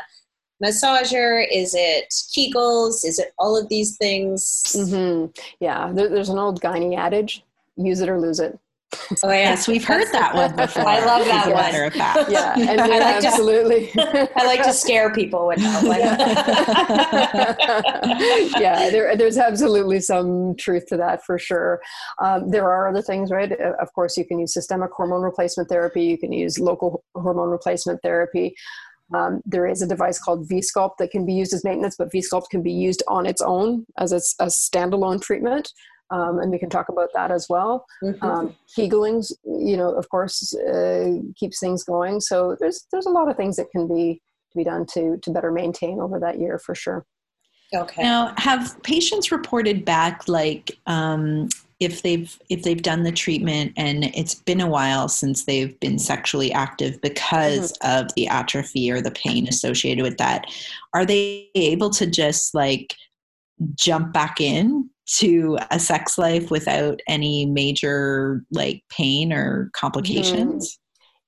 [0.64, 1.46] massager?
[1.52, 3.04] Is it Kegels?
[3.04, 4.42] Is it all of these things?
[4.74, 5.26] Mm-hmm.
[5.60, 7.44] Yeah, there, there's an old gynae adage
[7.76, 8.58] use it or lose it.
[9.24, 10.86] Oh yeah, yes, we've heard that one before.
[10.86, 11.62] I love that as a one.
[11.62, 12.30] matter of fact.
[12.30, 13.90] Yeah, and I they're like to- absolutely.
[14.36, 16.00] I like to scare people with that one.
[18.60, 21.80] yeah, there, there's absolutely some truth to that for sure.
[22.22, 23.52] Um, there are other things, right?
[23.52, 26.04] Uh, Of course, you can use systemic hormone replacement therapy.
[26.04, 28.54] You can use local hormone replacement therapy.
[29.14, 32.48] Um, there is a device called V-Sculpt that can be used as maintenance, but V-Sculpt
[32.50, 35.70] can be used on its own as a, a standalone treatment.
[36.12, 37.86] Um, and we can talk about that as well.
[38.04, 38.22] Mhm.
[38.22, 42.20] Um, Kegeling's, you know, of course, uh, keeps things going.
[42.20, 44.20] So there's there's a lot of things that can be
[44.52, 47.06] to be done to to better maintain over that year for sure.
[47.74, 48.02] okay.
[48.02, 51.48] Now, have patients reported back like um,
[51.80, 55.98] if they've if they've done the treatment and it's been a while since they've been
[55.98, 60.46] sexually active because of the atrophy or the pain associated with that?
[60.94, 62.94] Are they able to just like
[63.74, 70.78] jump back in to a sex life without any major like pain or complications?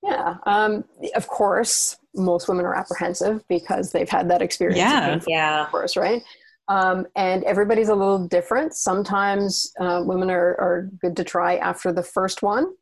[0.02, 0.84] Yeah, um,
[1.16, 4.78] of course, most women are apprehensive because they've had that experience.
[4.78, 5.20] of Yeah.
[5.26, 5.64] Yeah.
[5.64, 6.22] of course, right?
[6.68, 8.74] Um, and everybody's a little different.
[8.74, 12.72] Sometimes uh, women are, are good to try after the first one.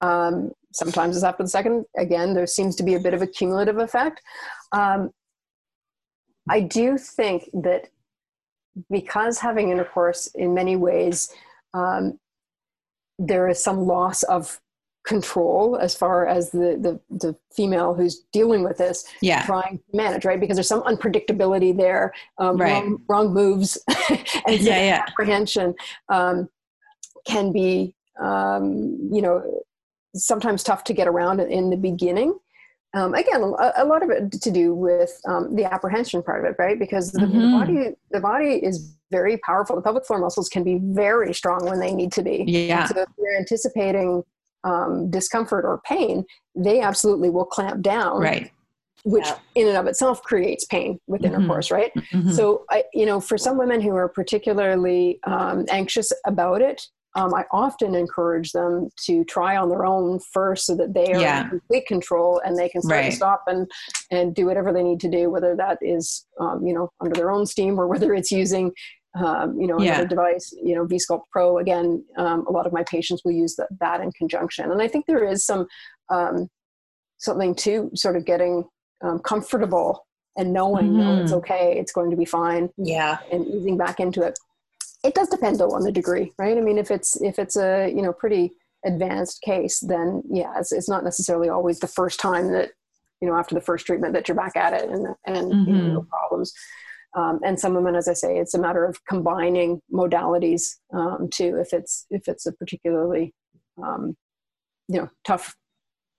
[0.00, 1.84] Um, sometimes it's after the second.
[1.96, 4.20] Again, there seems to be a bit of a cumulative effect.
[4.72, 5.10] Um,
[6.48, 7.88] I do think that
[8.90, 11.30] because having intercourse in many ways,
[11.74, 12.18] um,
[13.18, 14.60] there is some loss of
[15.06, 19.44] control as far as the, the, the female who's dealing with this Yeah.
[19.44, 20.40] trying to manage, right?
[20.40, 22.70] Because there's some unpredictability there, um, Right.
[22.70, 23.78] wrong, wrong moves,
[24.46, 25.04] and Yeah, yeah.
[25.06, 25.74] apprehension
[26.08, 26.48] um,
[27.26, 29.62] can be, um, you know,
[30.14, 32.38] sometimes tough to get around in the beginning.
[32.94, 36.50] Um, again, a, a lot of it to do with um, the apprehension part of
[36.52, 36.78] it, right?
[36.78, 37.50] Because the, the Mhm.
[37.50, 39.74] body, the body is very powerful.
[39.76, 42.44] The pelvic floor muscles can be very strong when they need to be.
[42.46, 42.84] Yeah.
[42.86, 44.22] So if you're anticipating
[44.62, 46.24] um, discomfort or pain,
[46.54, 48.50] they absolutely will clamp down, Right.
[49.04, 49.38] which Yeah.
[49.56, 51.26] in and of itself creates pain with Mhm.
[51.34, 51.92] intercourse, right?
[52.12, 52.32] Mhm.
[52.32, 56.80] So, I, you know, for some women who are particularly um, anxious about it,
[57.16, 61.20] um, I often encourage them to try on their own first, so that they are
[61.20, 61.42] Yeah.
[61.44, 63.04] in complete control and they can start Right.
[63.06, 63.70] and stop and
[64.10, 67.30] and do whatever they need to do, whether that is, um, you know, under their
[67.30, 68.72] own steam or whether it's using,
[69.16, 70.08] um, you know, another Yeah.
[70.08, 70.52] device.
[70.62, 71.58] You know, VSculpt Pro.
[71.58, 74.88] Again, um, a lot of my patients will use that that in conjunction, and I
[74.88, 75.66] think there is some
[76.10, 76.48] um,
[77.18, 78.64] something to sort of getting
[79.02, 80.06] um, comfortable
[80.36, 81.36] and knowing, no, it's Mhm.
[81.38, 83.18] okay, it's going to be fine Yeah.
[83.30, 84.38] and easing back into it.
[85.04, 86.56] It does depend though on the degree, right?
[86.56, 88.52] I mean, if it's if it's a you know pretty
[88.86, 92.70] advanced case, then yeah, it's, it's not necessarily always the first time that
[93.20, 95.92] you know after the first treatment that you're back at it and and you know,
[95.94, 96.52] no problems.
[97.16, 101.56] Um, and some women, as I say, it's a matter of combining modalities um, too.
[101.60, 103.34] If it's if it's a particularly
[103.82, 104.16] um,
[104.88, 105.54] you know tough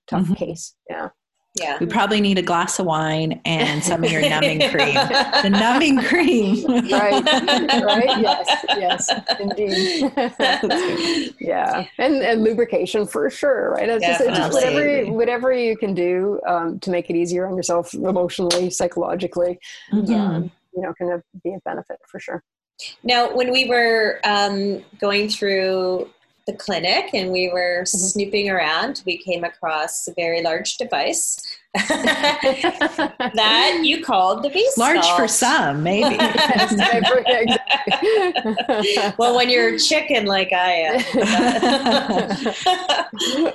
[0.08, 0.38] tough Mhm.
[0.38, 1.10] case, yeah.
[1.58, 1.78] Yeah.
[1.80, 4.94] We probably need a glass of wine and some of your numbing cream.
[4.96, 6.66] The numbing cream.
[6.92, 7.24] right.
[7.86, 8.22] Right?
[8.22, 8.66] Yes.
[8.70, 9.12] Yes.
[9.40, 11.34] Indeed.
[11.40, 11.86] Yeah.
[11.98, 13.88] And and lubrication for sure right?
[13.90, 17.56] It's just, it's just whatever whatever you can do um, to make it easier on
[17.56, 19.60] yourself emotionally psychologically
[19.94, 20.10] Mhm.
[20.20, 22.44] um, you know can be a benefit for sure.
[23.04, 26.10] Now, when we were um, going through
[26.46, 27.98] the clinic and we were mm-hmm.
[27.98, 31.42] snooping around, we came across a very large device
[33.36, 34.78] that you called the beast.
[34.78, 36.16] Large for some, maybe.
[39.18, 42.46] well, when you're a chicken like I am.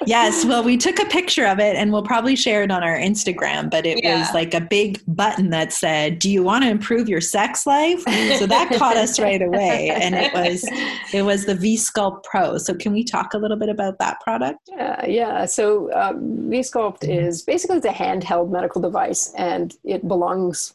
[0.07, 0.45] yes.
[0.45, 3.71] Well, we took a picture of it and we'll probably share it on our Instagram.
[3.71, 4.21] But it Yeah.
[4.21, 8.01] was like a big button that said, Do you want to improve your sex life?
[8.39, 9.91] So that caught us right away.
[9.91, 10.65] And it was
[11.13, 12.59] it was the V Sculpt Pro.
[12.59, 14.59] So can we talk a little bit about that product?
[14.69, 15.45] Yeah, yeah.
[15.47, 20.75] So um, VSculpt is basically it's a handheld medical device, and it belongs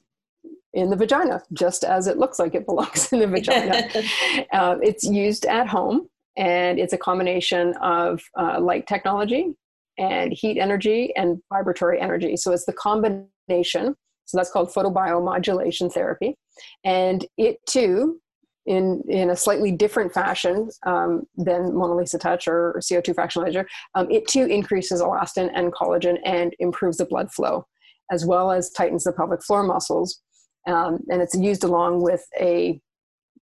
[0.74, 3.88] in the vagina, just as it looks like it belongs in the vagina.
[4.54, 6.08] uh, it's used at home,
[6.38, 9.54] and it's a combination of uh, light technology
[9.98, 12.36] and heat energy and vibratory energy.
[12.36, 13.96] So it's the combination.
[14.26, 16.36] So that's called photobiomodulation therapy,
[16.84, 18.20] and it too
[18.66, 23.68] in in a slightly different fashion um, than Mona Lisa Touch or CO2 fractional laser,
[23.94, 27.66] um, it too increases elastin and collagen and improves the blood flow,
[28.12, 30.22] as well as tightens the pelvic floor muscles.
[30.68, 32.80] Um, and it's used along with a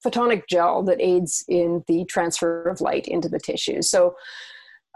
[0.05, 3.91] photonic gel that aids in the transfer of light into the tissues.
[3.91, 4.15] So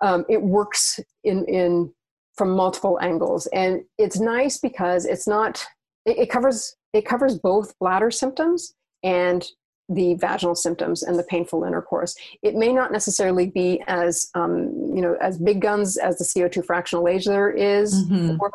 [0.03, 1.93] um, it works in in
[2.37, 5.65] from multiple angles, and it's nice because it's not
[6.07, 9.47] it, it covers it covers both bladder symptoms and
[9.89, 12.15] the vaginal symptoms and the painful intercourse.
[12.43, 16.65] It may not necessarily be as um, you know as big guns as the CO2
[16.65, 18.37] fractional laser is mm-hmm.
[18.37, 18.51] for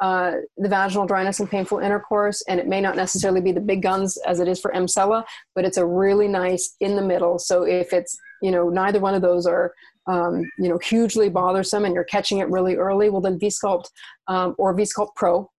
[0.00, 3.82] uh, the vaginal dryness and painful intercourse, and it may not necessarily be the big
[3.82, 5.24] guns as it is for Emsella,
[5.54, 7.38] but it's a really nice in the middle.
[7.38, 9.74] So if it's you know neither one of those are
[10.06, 13.90] um, you know hugely bothersome and you're catching it really early, well then VSculpt
[14.28, 15.50] um, or VSculpt Pro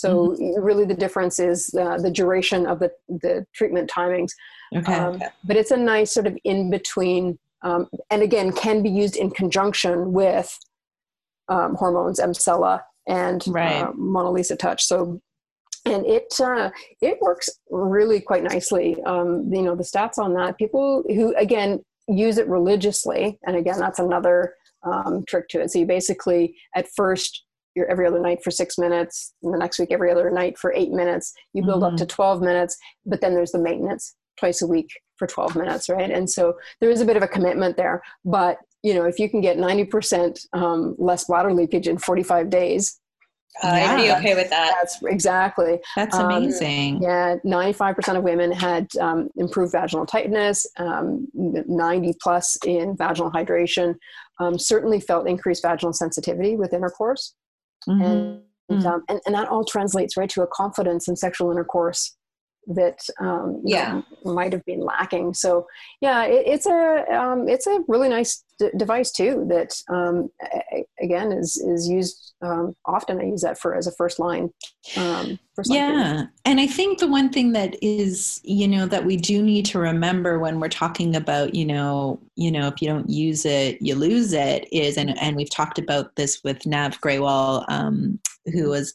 [0.00, 0.62] so mm-hmm.
[0.62, 4.30] really, the difference is uh, the duration of the the treatment timings.
[4.74, 4.94] Okay.
[4.94, 9.16] Um, but it's a nice sort of in between, um, and again, can be used
[9.16, 10.56] in conjunction with
[11.48, 13.82] um, hormones, Emsella, and right.
[13.82, 14.84] uh, Mona Lisa Touch.
[14.84, 15.20] So,
[15.84, 19.02] and it uh, it works really quite nicely.
[19.04, 20.58] Um, you know, the stats on that.
[20.58, 24.54] People who again use it religiously, and again, that's another
[24.84, 25.70] um, trick to it.
[25.70, 27.44] So you basically at first
[27.74, 30.72] you're every other night for six minutes and the next week every other night for
[30.74, 31.94] eight minutes you build mm-hmm.
[31.94, 32.14] up to mm-hmm.
[32.14, 36.28] 12 minutes but then there's the maintenance twice a week for 12 minutes right and
[36.28, 39.40] so there is a bit of a commitment there but you know if you can
[39.40, 43.00] get 90% um, less bladder leakage in 45 days
[43.62, 44.74] uh, yeah, I'd be okay with that.
[44.78, 45.80] That's exactly.
[45.96, 46.96] That's um, amazing.
[46.96, 53.30] Um, yeah, 95% of women had um, improved vaginal tightness, um, 90 plus in vaginal
[53.30, 53.96] hydration,
[54.38, 57.34] um, certainly felt increased vaginal sensitivity with intercourse.
[57.88, 58.02] Mm-hmm.
[58.02, 58.86] And, mm-hmm.
[58.86, 62.16] um, and, and that all translates right to a confidence in sexual intercourse
[62.66, 63.94] that um, yeah
[64.24, 65.34] know, might have been lacking.
[65.34, 65.66] So
[66.00, 69.46] yeah, it, it's a um, it's a really nice d- device too.
[69.48, 70.30] That um,
[70.72, 73.20] a- again is is used um, often.
[73.20, 74.50] I use that for as a first line.
[74.96, 79.16] Um, first yeah, and I think the one thing that is you know that we
[79.16, 83.08] do need to remember when we're talking about you know you know if you don't
[83.10, 87.64] use it you lose it is and and we've talked about this with Nav Grewal
[87.68, 88.20] um,
[88.52, 88.94] who was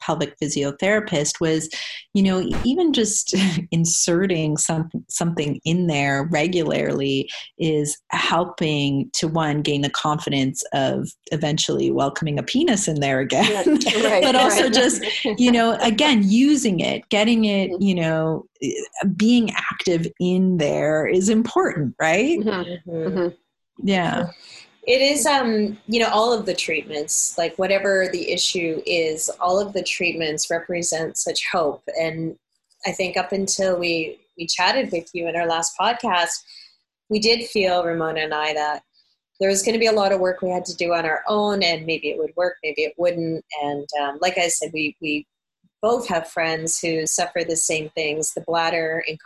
[0.00, 1.68] pelvic physiotherapist was
[2.14, 3.34] you know even just
[3.70, 11.90] inserting some something in there regularly is helping to one gain the confidence of eventually
[11.90, 13.66] welcoming a penis in there again
[14.02, 14.72] right, but also right.
[14.72, 15.04] just
[15.38, 17.82] you know again using it getting it mm-hmm.
[17.82, 18.44] you know
[19.16, 22.90] being active in there is important right mm-hmm.
[22.90, 23.34] Mm-hmm.
[23.86, 24.30] yeah
[24.86, 29.60] it is um you know all of the treatments like whatever the issue is all
[29.60, 32.36] of the treatments represent such hope and
[32.86, 36.42] i think up until we we chatted with you in our last podcast
[37.10, 38.82] we did feel ramona and i that
[39.40, 41.22] there was going to be a lot of work we had to do on our
[41.28, 44.96] own and maybe it would work maybe it wouldn't and um, like i said we
[45.00, 45.26] we
[45.82, 49.18] both have friends who suffer the same things the bladder and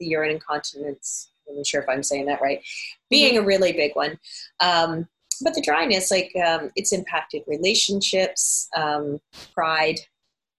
[0.00, 2.62] the urine incontinence I'm not sure if I'm saying that right,
[3.10, 3.44] being mm-hmm.
[3.44, 4.18] a really big one.
[4.60, 5.08] Um,
[5.42, 9.20] but the dryness, like um, it's impacted relationships, um,
[9.54, 10.00] pride,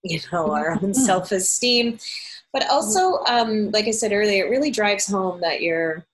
[0.04, 0.94] you know, our own mm-hmm.
[0.94, 2.00] self esteem.
[2.54, 6.06] But also, um, like I said earlier, it really drives home that you're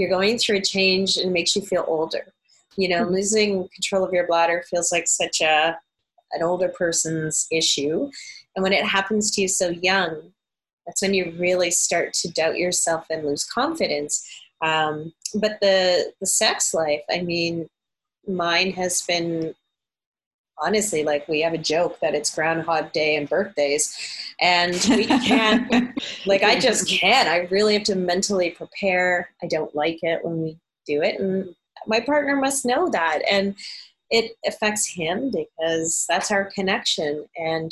[0.00, 2.32] you're going through a change and makes you feel older.
[2.76, 3.14] You know, mm-hmm.
[3.14, 5.78] losing control of your bladder feels like such a
[6.32, 8.08] an older person's issue,
[8.54, 10.32] and when it happens to you so young,
[10.86, 14.24] that's when you really start to doubt yourself and lose confidence.
[14.62, 17.68] Um, but the the sex life, I mean,
[18.26, 19.54] mine has been
[20.60, 23.96] honestly like we have a joke that it's groundhog day and birthdays
[24.40, 27.28] and we can't like i just can't.
[27.28, 29.30] I really have to mentally prepare.
[29.42, 31.54] I don't like it when we do it and
[31.86, 33.54] my partner must know that and
[34.10, 37.70] it affects him because that's our connection and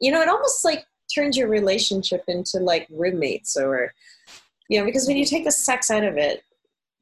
[0.00, 3.92] you know it almost like turns your relationship into like roommates or
[4.68, 6.42] you know because when you take the sex out of it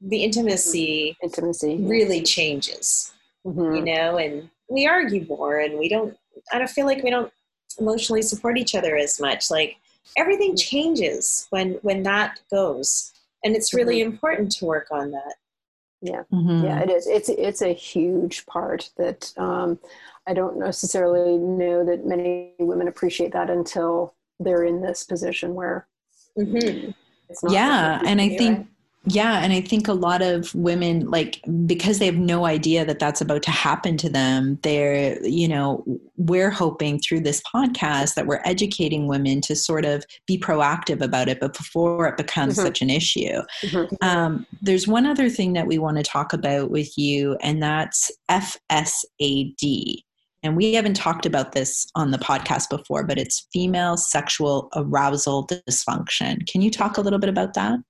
[0.01, 3.13] the intimacy intimacy really changes
[3.47, 3.75] mm-hmm.
[3.75, 6.17] you know and we argue more and we don't
[6.53, 7.33] i don't feel like we don't
[7.79, 9.77] emotionally support each other as much like
[10.17, 10.77] everything mm-hmm.
[10.77, 13.13] changes when when that goes
[13.45, 14.13] and it's really mm-hmm.
[14.13, 15.35] important to work on that
[16.01, 16.65] yeah mm-hmm.
[16.65, 19.79] yeah it is it's it's a huge part that um
[20.29, 25.89] I don't necessarily know that many women appreciate that until they're in this position where
[26.39, 26.91] mm-hmm.
[27.49, 28.69] yeah, and I think.
[29.11, 32.99] Yeah, and I think a lot of women, like, because they have no idea that
[32.99, 35.85] that's about to happen to them, they're, you know,
[36.17, 41.29] we're hoping through this podcast that we're educating women to sort of be proactive about
[41.29, 42.67] it, but before it becomes mm-hmm.
[42.67, 43.41] such an issue.
[43.63, 43.95] Mm-hmm.
[44.03, 48.11] Um, there's one other thing that we want to talk about with you, and that's
[48.31, 50.03] FSAD
[50.43, 55.47] and we haven't talked about this on the podcast before, but it's female sexual arousal
[55.47, 56.47] dysfunction.
[56.47, 57.81] Can you talk a little bit about that?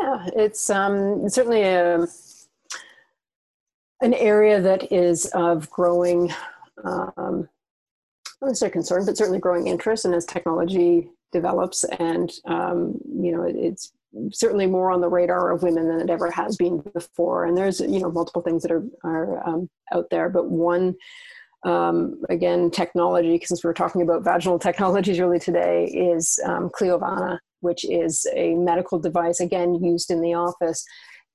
[0.00, 2.06] Yeah, it's um, certainly a,
[4.00, 6.32] an area that is of growing,
[6.84, 7.48] um,
[8.40, 10.04] not say concern, but certainly growing interest.
[10.04, 13.92] And as technology develops and, um, you know, it's
[14.32, 17.44] certainly more on the radar of women than it ever has been before.
[17.44, 20.94] And there's you know multiple things that are are um, out there, but one.
[21.64, 27.84] Um, again, technology, since we're talking about vaginal technologies really today, is um, Cliovana, which
[27.84, 30.84] is a medical device, again, used in the office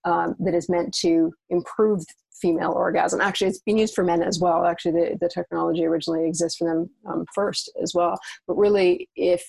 [0.06, 2.04] um, that is meant to improve
[2.42, 3.20] female orgasm.
[3.20, 4.66] Actually, it's been used for men as well.
[4.66, 8.18] Actually, the, the technology originally exists for them um, first as well.
[8.48, 9.44] But really, if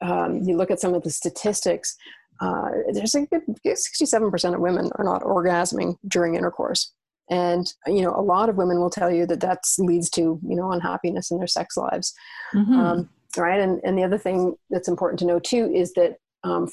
[0.00, 1.96] um, you look at some of the statistics,
[2.40, 6.92] uh, there's a good 67% of women are not orgasming during intercourse.
[7.28, 10.56] And you know, a lot of women will tell you that that leads to you
[10.56, 12.12] know unhappiness in their sex lives,
[12.52, 13.02] mm-hmm.
[13.36, 13.60] Right?
[13.60, 16.68] And and the other thing that's important to know too is that um,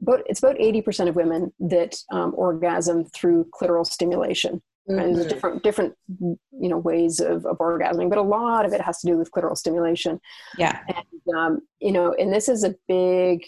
[0.00, 4.98] but it's about 80% of women that um, orgasm through clitoral stimulation mm-hmm.
[4.98, 6.38] and there's different different you
[6.68, 9.56] know ways of, of orgasming but a lot of it has to do with clitoral
[9.56, 10.20] stimulation
[10.56, 13.44] yeah and um, you know and this is a big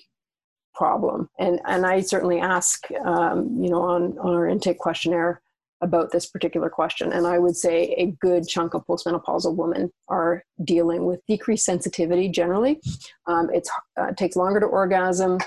[0.74, 5.42] problem and and i certainly ask um, you know on on our intake questionnaire
[5.82, 7.12] about this particular question.
[7.12, 12.28] And i would say a good chunk of postmenopausal women are dealing with decreased sensitivity
[12.28, 12.80] generally.
[13.26, 13.68] Um, it
[13.98, 15.38] uh, takes longer to orgasm.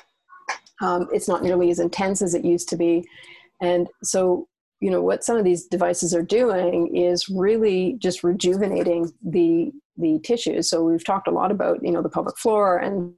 [0.82, 3.08] Um, it's not nearly as intense as it used to be.
[3.62, 4.48] And so
[4.84, 10.20] you know what some of these devices are doing is really just rejuvenating the the
[10.20, 10.70] tissues.
[10.70, 13.14] So we've talked a lot about you know the pelvic floor and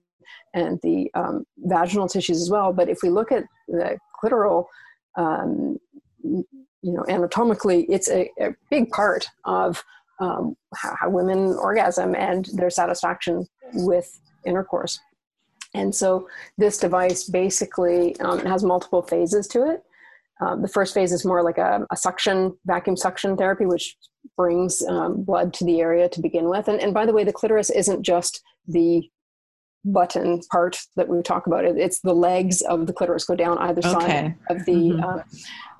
[0.53, 2.71] and the um, vaginal tissues as well.
[2.71, 4.65] But if we look at the clitoral
[5.17, 5.79] um,
[6.85, 9.83] you know anatomically it's a, a big part of
[10.19, 14.99] um, how, how women orgasm and their satisfaction with intercourse
[15.73, 16.27] and so
[16.57, 19.83] this device basically um, has multiple phases to it
[20.41, 23.95] um, the first phase is more like a, a, suction, vacuum suction therapy, which
[24.35, 26.67] brings um, blood to the area to begin with.
[26.67, 29.09] And, and by the way, the clitoris isn't just the
[29.85, 31.63] button part that we talk about.
[31.65, 33.91] It, it's the legs of the clitoris go down either okay.
[33.91, 35.03] side of the mm-hmm.
[35.03, 35.21] uh,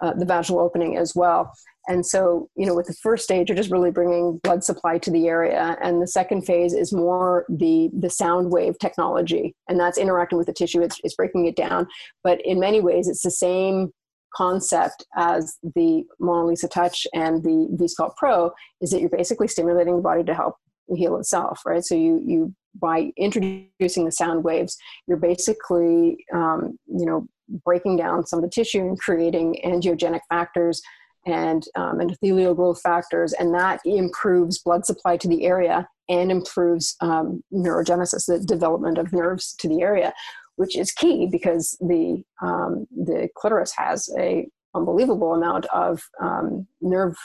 [0.01, 1.51] uh, the vaginal opening as well.
[1.87, 5.11] And so, you know, with the first stage, you're just really bringing blood supply to
[5.11, 9.97] the area, and the second phase is more the the sound wave technology, and that's
[9.97, 10.81] interacting with the tissue.
[10.81, 11.87] It's, it's breaking it down,
[12.23, 13.91] but in many ways, it's the same
[14.35, 18.51] concept as the Mona Lisa Touch and the V-Sculpt Pro
[18.81, 20.55] is that you're basically stimulating the body to help
[20.93, 21.83] heal itself, right?
[21.83, 27.27] So you you by introducing the sound waves, you're basically um, you know
[27.63, 30.81] breaking down some of the tissue and creating angiogenic factors
[31.27, 36.95] and um, endothelial growth factors, and that improves blood supply to the area and improves
[37.01, 40.13] um, neurogenesis, the development of nerves to the area,
[40.57, 47.15] which is key because the um, the clitoris has a unbelievable amount of um, nerve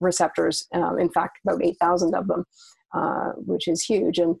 [0.00, 0.66] receptors.
[0.72, 2.44] Um, in fact, about eight thousand of them,
[2.94, 4.18] uh, which is huge.
[4.18, 4.36] And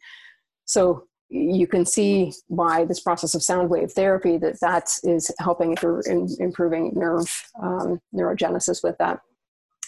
[0.70, 5.76] so you can see by this process of sound wave therapy that that is helping
[6.06, 7.28] in improving nerve
[7.60, 9.18] um, neurogenesis with that.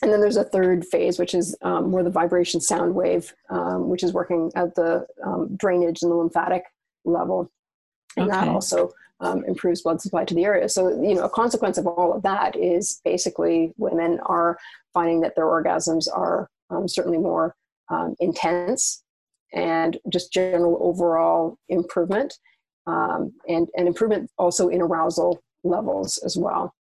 [0.02, 3.88] And then there's a third phase, which is um, more the vibration sound wave, um,
[3.88, 6.64] which is working at the um, drainage and the lymphatic
[7.04, 7.48] level
[8.16, 8.40] and okay.
[8.40, 10.68] that also um, improves blood supply to the area.
[10.68, 14.58] So, you know, a consequence of all of that is basically women are
[14.92, 17.54] finding that their orgasms are um, certainly more
[17.88, 19.04] um, intense
[19.52, 22.34] and just general overall improvement
[22.86, 26.74] um, and, and improvement also in arousal levels as well.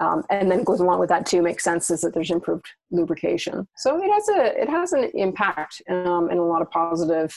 [0.00, 3.66] Um, and then goes along with that too makes sense is that there's improved lubrication
[3.76, 7.34] so it has a it has an impact um, in a lot of positive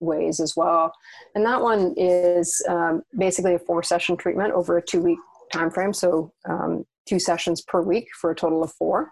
[0.00, 0.92] ways as well.
[1.34, 5.18] And that one is um, basically a four session treatment over a two week
[5.52, 5.92] time frame.
[5.92, 9.10] So um, two sessions per week for a total of four.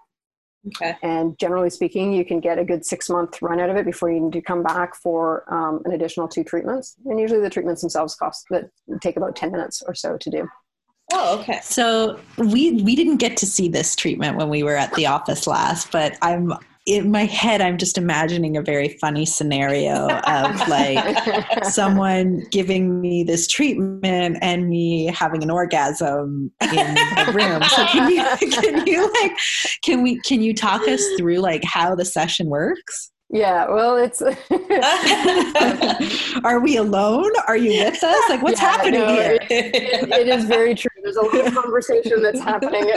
[0.69, 0.97] Okay.
[1.03, 4.11] And generally speaking, you can get a good six month run out of it before
[4.11, 6.97] you need to come back for um, an additional two treatments.
[7.05, 10.49] And usually the treatments themselves cost that take about 10 minutes or so to do.
[11.13, 11.61] Oh, okay.
[11.63, 15.47] So we we didn't get to see this treatment when we were at the office
[15.47, 16.55] last, but I'm
[16.87, 23.25] in my head i'm just imagining a very funny scenario of like someone giving me
[23.25, 29.11] this treatment and me having an orgasm in the room so can you can you
[29.23, 29.33] like
[29.83, 34.23] can we can you talk us through like how the session works yeah, well, it's.
[36.45, 37.33] Are we alone?
[37.49, 38.31] Are you with us?
[38.31, 39.39] Like, what's yeah, happening no, here?
[39.51, 40.94] It, it, it is very true.
[41.05, 42.91] There's a of conversation that's happening.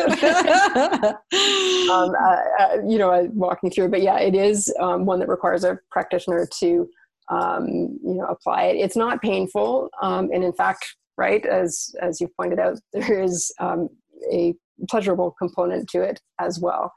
[1.91, 5.65] um, uh, uh, you know, walking through, but yeah, it is um, one that requires
[5.65, 6.89] a practitioner to,
[7.29, 8.77] um, you know, apply it.
[8.77, 13.51] It's not painful, um, and in fact, right as as you pointed out, there is
[13.59, 13.89] um,
[14.31, 14.55] a
[14.89, 16.93] pleasurable component to it as well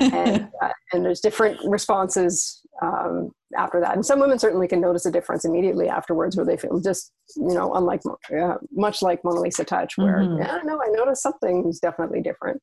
[0.00, 3.94] and uh, and there's different responses um, after that.
[3.94, 7.54] And some women certainly can notice a difference immediately afterwards, where they feel just you
[7.54, 10.38] know unlike uh, much like Mona Lisa touch, where mm-hmm.
[10.38, 12.60] yeah, no, I noticed something's definitely different,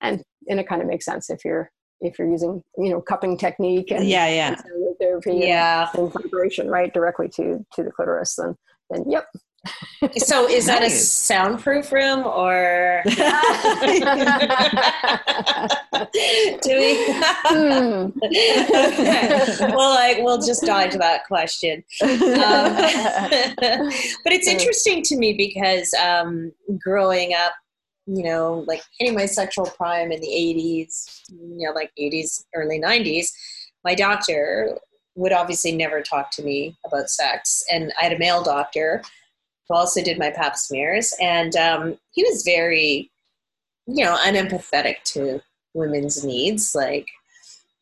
[0.00, 1.70] and and it kind of makes sense if you're
[2.00, 6.12] if you're using you know cupping technique and yeah yeah and therapy yeah and, and
[6.12, 8.54] vibration right directly to to the clitoris then
[8.90, 9.26] then yep
[10.16, 13.02] so is that a soundproof room or?
[16.62, 17.04] Do we?
[17.44, 18.10] Hmm.
[19.74, 21.84] well like we'll just dive to that question.
[22.02, 22.10] Um,
[24.24, 27.52] but it's interesting to me because um, growing up
[28.06, 32.80] you know like in my sexual prime in the 80s you know like 80s early
[32.80, 33.32] 90s
[33.84, 34.78] my doctor
[35.16, 37.64] would obviously never talk to me about sex.
[37.72, 39.02] And i had a male doctor
[39.68, 43.10] who also did my pap smears, and um, he was very,
[43.86, 45.40] you know, unempathetic to
[45.74, 46.74] women's needs.
[46.74, 47.06] Like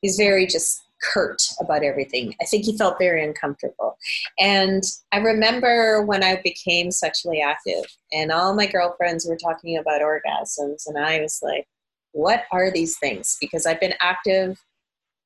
[0.00, 0.82] he's very just
[1.12, 2.34] curt about everything.
[2.40, 3.96] I think he felt very uncomfortable.
[4.38, 4.82] And
[5.12, 10.86] I remember when I became sexually active, and all my girlfriends were talking about orgasms,
[10.86, 11.66] and I was like,
[12.12, 14.58] "What are these things?" Because I've been active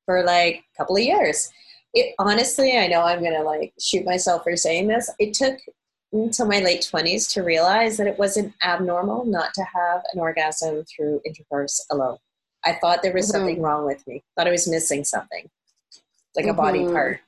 [0.06, 1.50] for like a couple of years.
[1.94, 5.10] It honestly, I know I'm gonna like shoot myself for saying this.
[5.18, 5.58] It took
[6.12, 10.84] until my late 20s to realize that it wasn't abnormal not to have an orgasm
[10.84, 12.18] through intercourse alone.
[12.64, 13.38] I thought there was mm-hmm.
[13.38, 14.24] something wrong with me.
[14.36, 15.48] Thought I was missing something,
[16.34, 16.50] like mm-hmm.
[16.50, 16.92] a body mm-hmm.
[16.92, 17.20] part.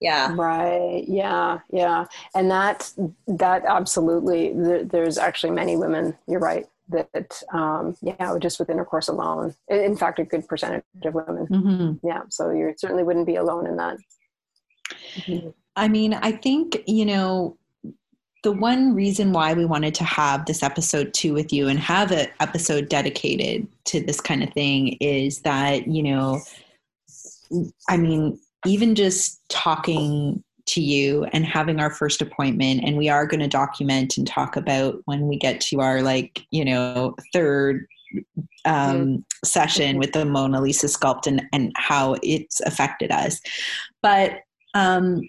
[0.00, 0.34] Yeah.
[0.34, 1.04] Right.
[1.08, 1.60] Yeah.
[1.70, 2.04] Yeah.
[2.34, 2.92] And that
[3.26, 4.52] that absolutely.
[4.84, 6.16] There's actually many women.
[6.26, 6.66] You're right.
[6.88, 9.54] That um, yeah, just with intercourse alone.
[9.68, 11.46] In fact, a good percentage of women.
[11.46, 12.06] Mm-hmm.
[12.06, 12.22] Yeah.
[12.28, 13.96] So you certainly wouldn't be alone in that.
[15.16, 15.48] Mm-hmm.
[15.76, 17.56] I mean, I think you know
[18.42, 22.12] the one reason why we wanted to have this episode too with you and have
[22.12, 26.40] an episode dedicated to this kind of thing is that, you know,
[27.88, 33.26] I mean, even just talking to you and having our first appointment and we are
[33.26, 37.86] going to document and talk about when we get to our like you know third
[38.64, 39.16] um, mm-hmm.
[39.44, 43.40] session with the mona lisa sculpt and, and how it's affected us
[44.02, 44.40] but
[44.74, 45.22] um,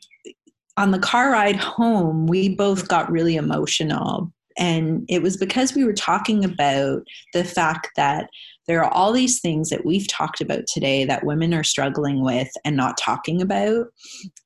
[0.77, 4.31] on the car ride home, we both got really emotional.
[4.57, 7.03] And it was because we were talking about
[7.33, 8.29] the fact that
[8.67, 12.49] there are all these things that we've talked about today that women are struggling with
[12.65, 13.87] and not talking about,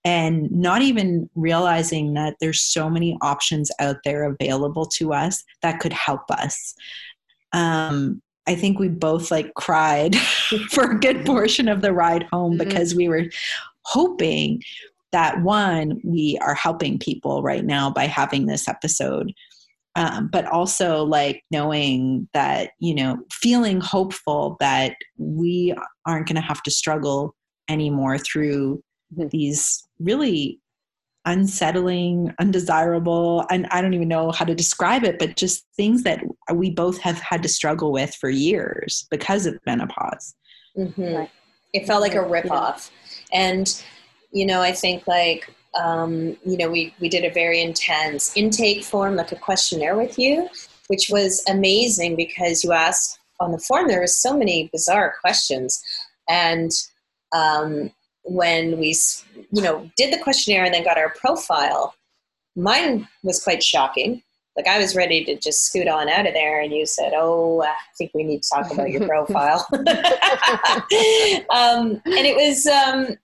[0.06, 5.80] and not even realizing that there's so many options out there available to us that
[5.80, 6.76] could help us.
[7.54, 10.16] Um, I think we both like cried
[10.72, 12.68] for a good portion of the ride home mm-hmm.
[12.68, 13.26] because we were
[13.86, 14.62] hoping
[15.12, 19.34] that one, we are helping people right now by having this episode.
[19.98, 26.42] Um, but also like knowing that, you know, feeling hopeful that we aren't going to
[26.42, 27.36] have to struggle
[27.68, 28.82] anymore through
[29.14, 29.28] mm-hmm.
[29.28, 30.62] these really
[31.26, 36.24] unsettling, undesirable, and I don't even know how to describe it, but just things that
[36.54, 40.36] we both have had to struggle with for years because of menopause.
[40.78, 41.26] Mm-hmm.
[41.74, 42.90] It felt like a ripoff.
[43.32, 43.40] Yeah.
[43.40, 43.84] And
[44.32, 48.84] you know, I think like, um, you know, we, we did a very intense intake
[48.84, 50.50] form, like a questionnaire with you,
[50.88, 55.82] which was amazing because you asked on the form, there was so many bizarre questions.
[56.30, 56.72] And
[57.34, 57.92] um,
[58.24, 58.96] when we,
[59.52, 61.96] you know, did the questionnaire and then got our profile,
[62.56, 64.22] mine was quite shocking.
[64.56, 67.64] Like I was ready to just scoot on out of there, and you said, "Oh,
[67.64, 69.86] I think we need to talk about your profile." um,
[72.04, 73.16] and it was um,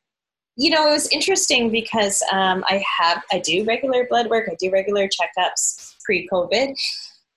[0.58, 4.55] you know, it was interesting because um, I have, I do regular blood work, I
[4.60, 6.74] do regular checkups pre COVID,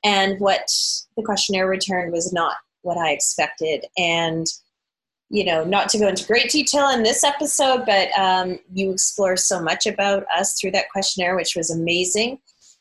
[0.03, 0.67] and what
[1.17, 3.85] the questionnaire returned was not what I expected.
[3.99, 4.47] And,
[5.29, 9.37] you know, not to go into great detail in this episode, but um, you explore
[9.37, 12.39] so much about us through that questionnaire, which was amazing.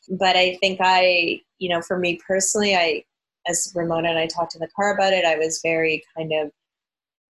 [0.09, 3.03] But I think I, you know, for me personally, I,
[3.45, 6.51] as Ramona and I talked in the car about it, I was very kind of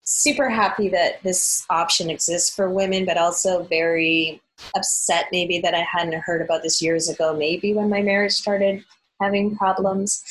[0.05, 4.41] super happy that this option exists for women, but also very
[4.75, 8.83] upset maybe that I hadn't heard about this years ago, maybe when my marriage started
[9.21, 10.23] having problems.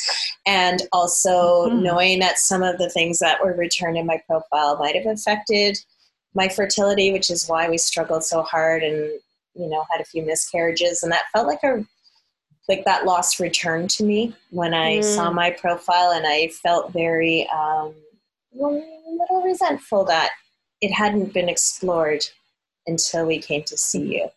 [0.47, 1.83] And also mm-hmm.
[1.83, 5.79] knowing that some of the things that were returned in my profile might have affected
[6.35, 8.97] my fertility, which is why we struggled so hard and,
[9.55, 11.03] you know, had a few miscarriages.
[11.03, 11.85] And that felt like a
[12.69, 15.05] like that loss returned to me when I mm.
[15.05, 17.95] saw my profile and I felt very um,
[18.55, 20.31] a little resentful that
[20.81, 22.25] it hadn't been explored
[22.87, 24.29] until we came to see you.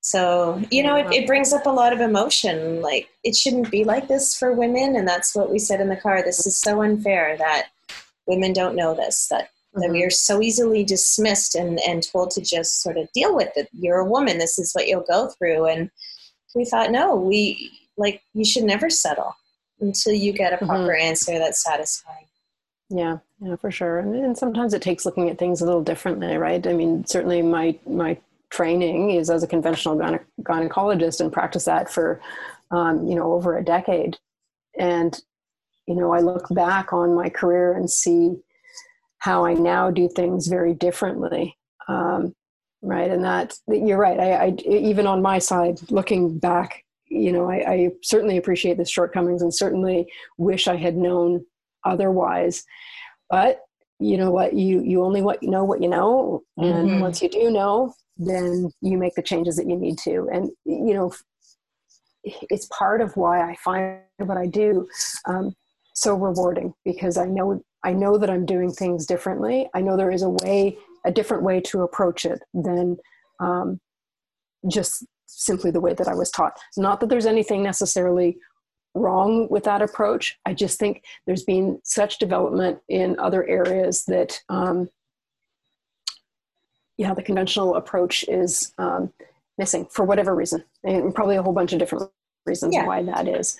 [0.00, 2.80] So, you know, it, it, brings up a lot of emotion.
[2.80, 4.94] Like, it shouldn't be like this for women.
[4.94, 6.22] And that's what we said in the car.
[6.22, 7.70] This is so unfair that
[8.26, 9.80] women don't know this, that mm-hmm.
[9.80, 10.06] that we mm-hmm.
[10.06, 13.68] are so easily dismissed and, and told to just sort of deal with it.
[13.72, 15.66] You're a woman, this is what you'll go through.
[15.66, 15.90] And
[16.54, 19.34] we thought, no, we like you should never settle
[19.80, 21.08] until you get a proper mm-hmm.
[21.08, 22.26] answer that's satisfying.
[22.88, 23.98] Yeah, yeah, for sure.
[23.98, 26.66] And, and sometimes it takes looking at things a little differently, right?
[26.66, 28.18] I mean, certainly my my
[28.50, 32.20] training is as a conventional gyne- gynecologist and practice that for
[32.70, 34.16] um, you know over a decade.
[34.78, 35.20] And
[35.86, 38.36] you know, I look back on my career and see
[39.18, 41.56] how I now do things very differently.
[41.88, 42.34] Um,
[42.82, 44.18] right, and that you're right.
[44.18, 48.84] I, I even on my side, looking back, you know, I, I certainly appreciate the
[48.86, 51.44] shortcomings and certainly wish I had known
[51.84, 52.64] otherwise.
[53.30, 53.60] But
[53.98, 54.54] you know what?
[54.54, 56.42] You you only what you know what you know.
[56.56, 57.00] And mm-hmm.
[57.00, 60.28] once you do know then you make the changes that you need to.
[60.32, 61.12] And you know
[62.24, 64.88] it's part of why i find what i do
[65.26, 65.54] um,
[65.94, 69.68] so rewarding because i know i know that i'm doing things differently.
[69.74, 72.96] I know there is a way a different way to approach it than
[73.38, 73.78] um,
[74.68, 76.58] just simply the way that i was taught.
[76.76, 78.38] Not that there's anything necessarily
[78.96, 80.38] wrong with that approach.
[80.44, 84.88] I just think there's been such development in other areas that, um,
[86.96, 89.12] yeah, the conventional approach is um,
[89.58, 92.10] missing for whatever reason, and probably a whole bunch of different
[92.46, 92.86] reasons yeah.
[92.86, 93.58] why that is.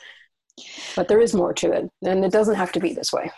[0.95, 3.31] But there is more to it, and it doesn't have to be this way.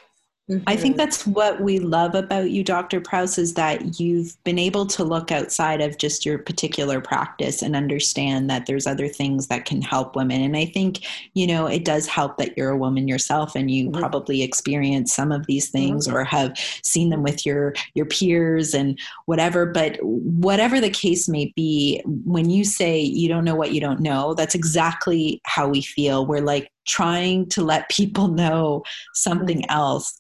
[0.51, 0.64] Mm-hmm.
[0.66, 3.03] I think that's what we love about you, Dr.
[3.03, 7.76] Prouse, is that you've been able to look outside of just your particular practice and
[7.76, 10.40] understand that there's other things that can help women.
[10.40, 13.90] And I think, you know, it does help that you're a woman yourself and you
[13.90, 14.01] mm-hmm.
[14.01, 16.16] probably experience some of these things mm-hmm.
[16.16, 19.66] or have seen them with your your peers and whatever.
[19.66, 24.01] But whatever the case may be, when you say you don't know what you don't
[24.01, 26.24] know, that's exactly how we feel.
[26.24, 28.82] We're like trying to let people know
[29.12, 29.76] something mm-hmm.
[29.76, 30.18] else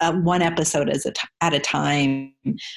[0.00, 2.32] uh, one episode as a t- at a time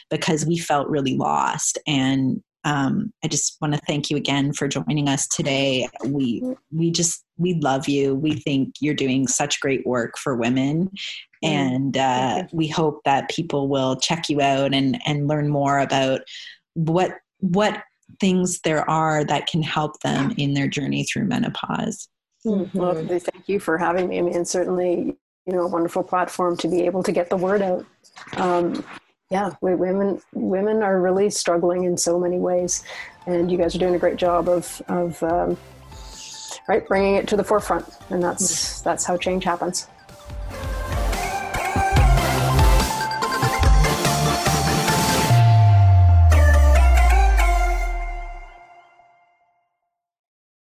[0.09, 4.67] because we felt really lost and um, I just want to thank you again for
[4.67, 5.87] joining us today.
[6.03, 8.13] We we just we love you.
[8.13, 10.91] We think you're doing such great work for women,
[11.41, 16.21] and uh, we hope that people will check you out and and learn more about
[16.73, 17.83] what what
[18.19, 22.09] things there are that can help them in their journey through menopause.
[22.45, 22.77] Mm-hmm.
[22.77, 24.19] Well, thank you for having me.
[24.19, 25.15] I mean, certainly
[25.47, 27.85] you know a wonderful platform to be able to get the word out.
[28.35, 28.83] Um,
[29.29, 32.83] yeah we, women women are really struggling in so many ways
[33.25, 35.57] and you guys are doing a great job of of um,
[36.67, 39.87] right bringing it to the forefront and that's that's how change happens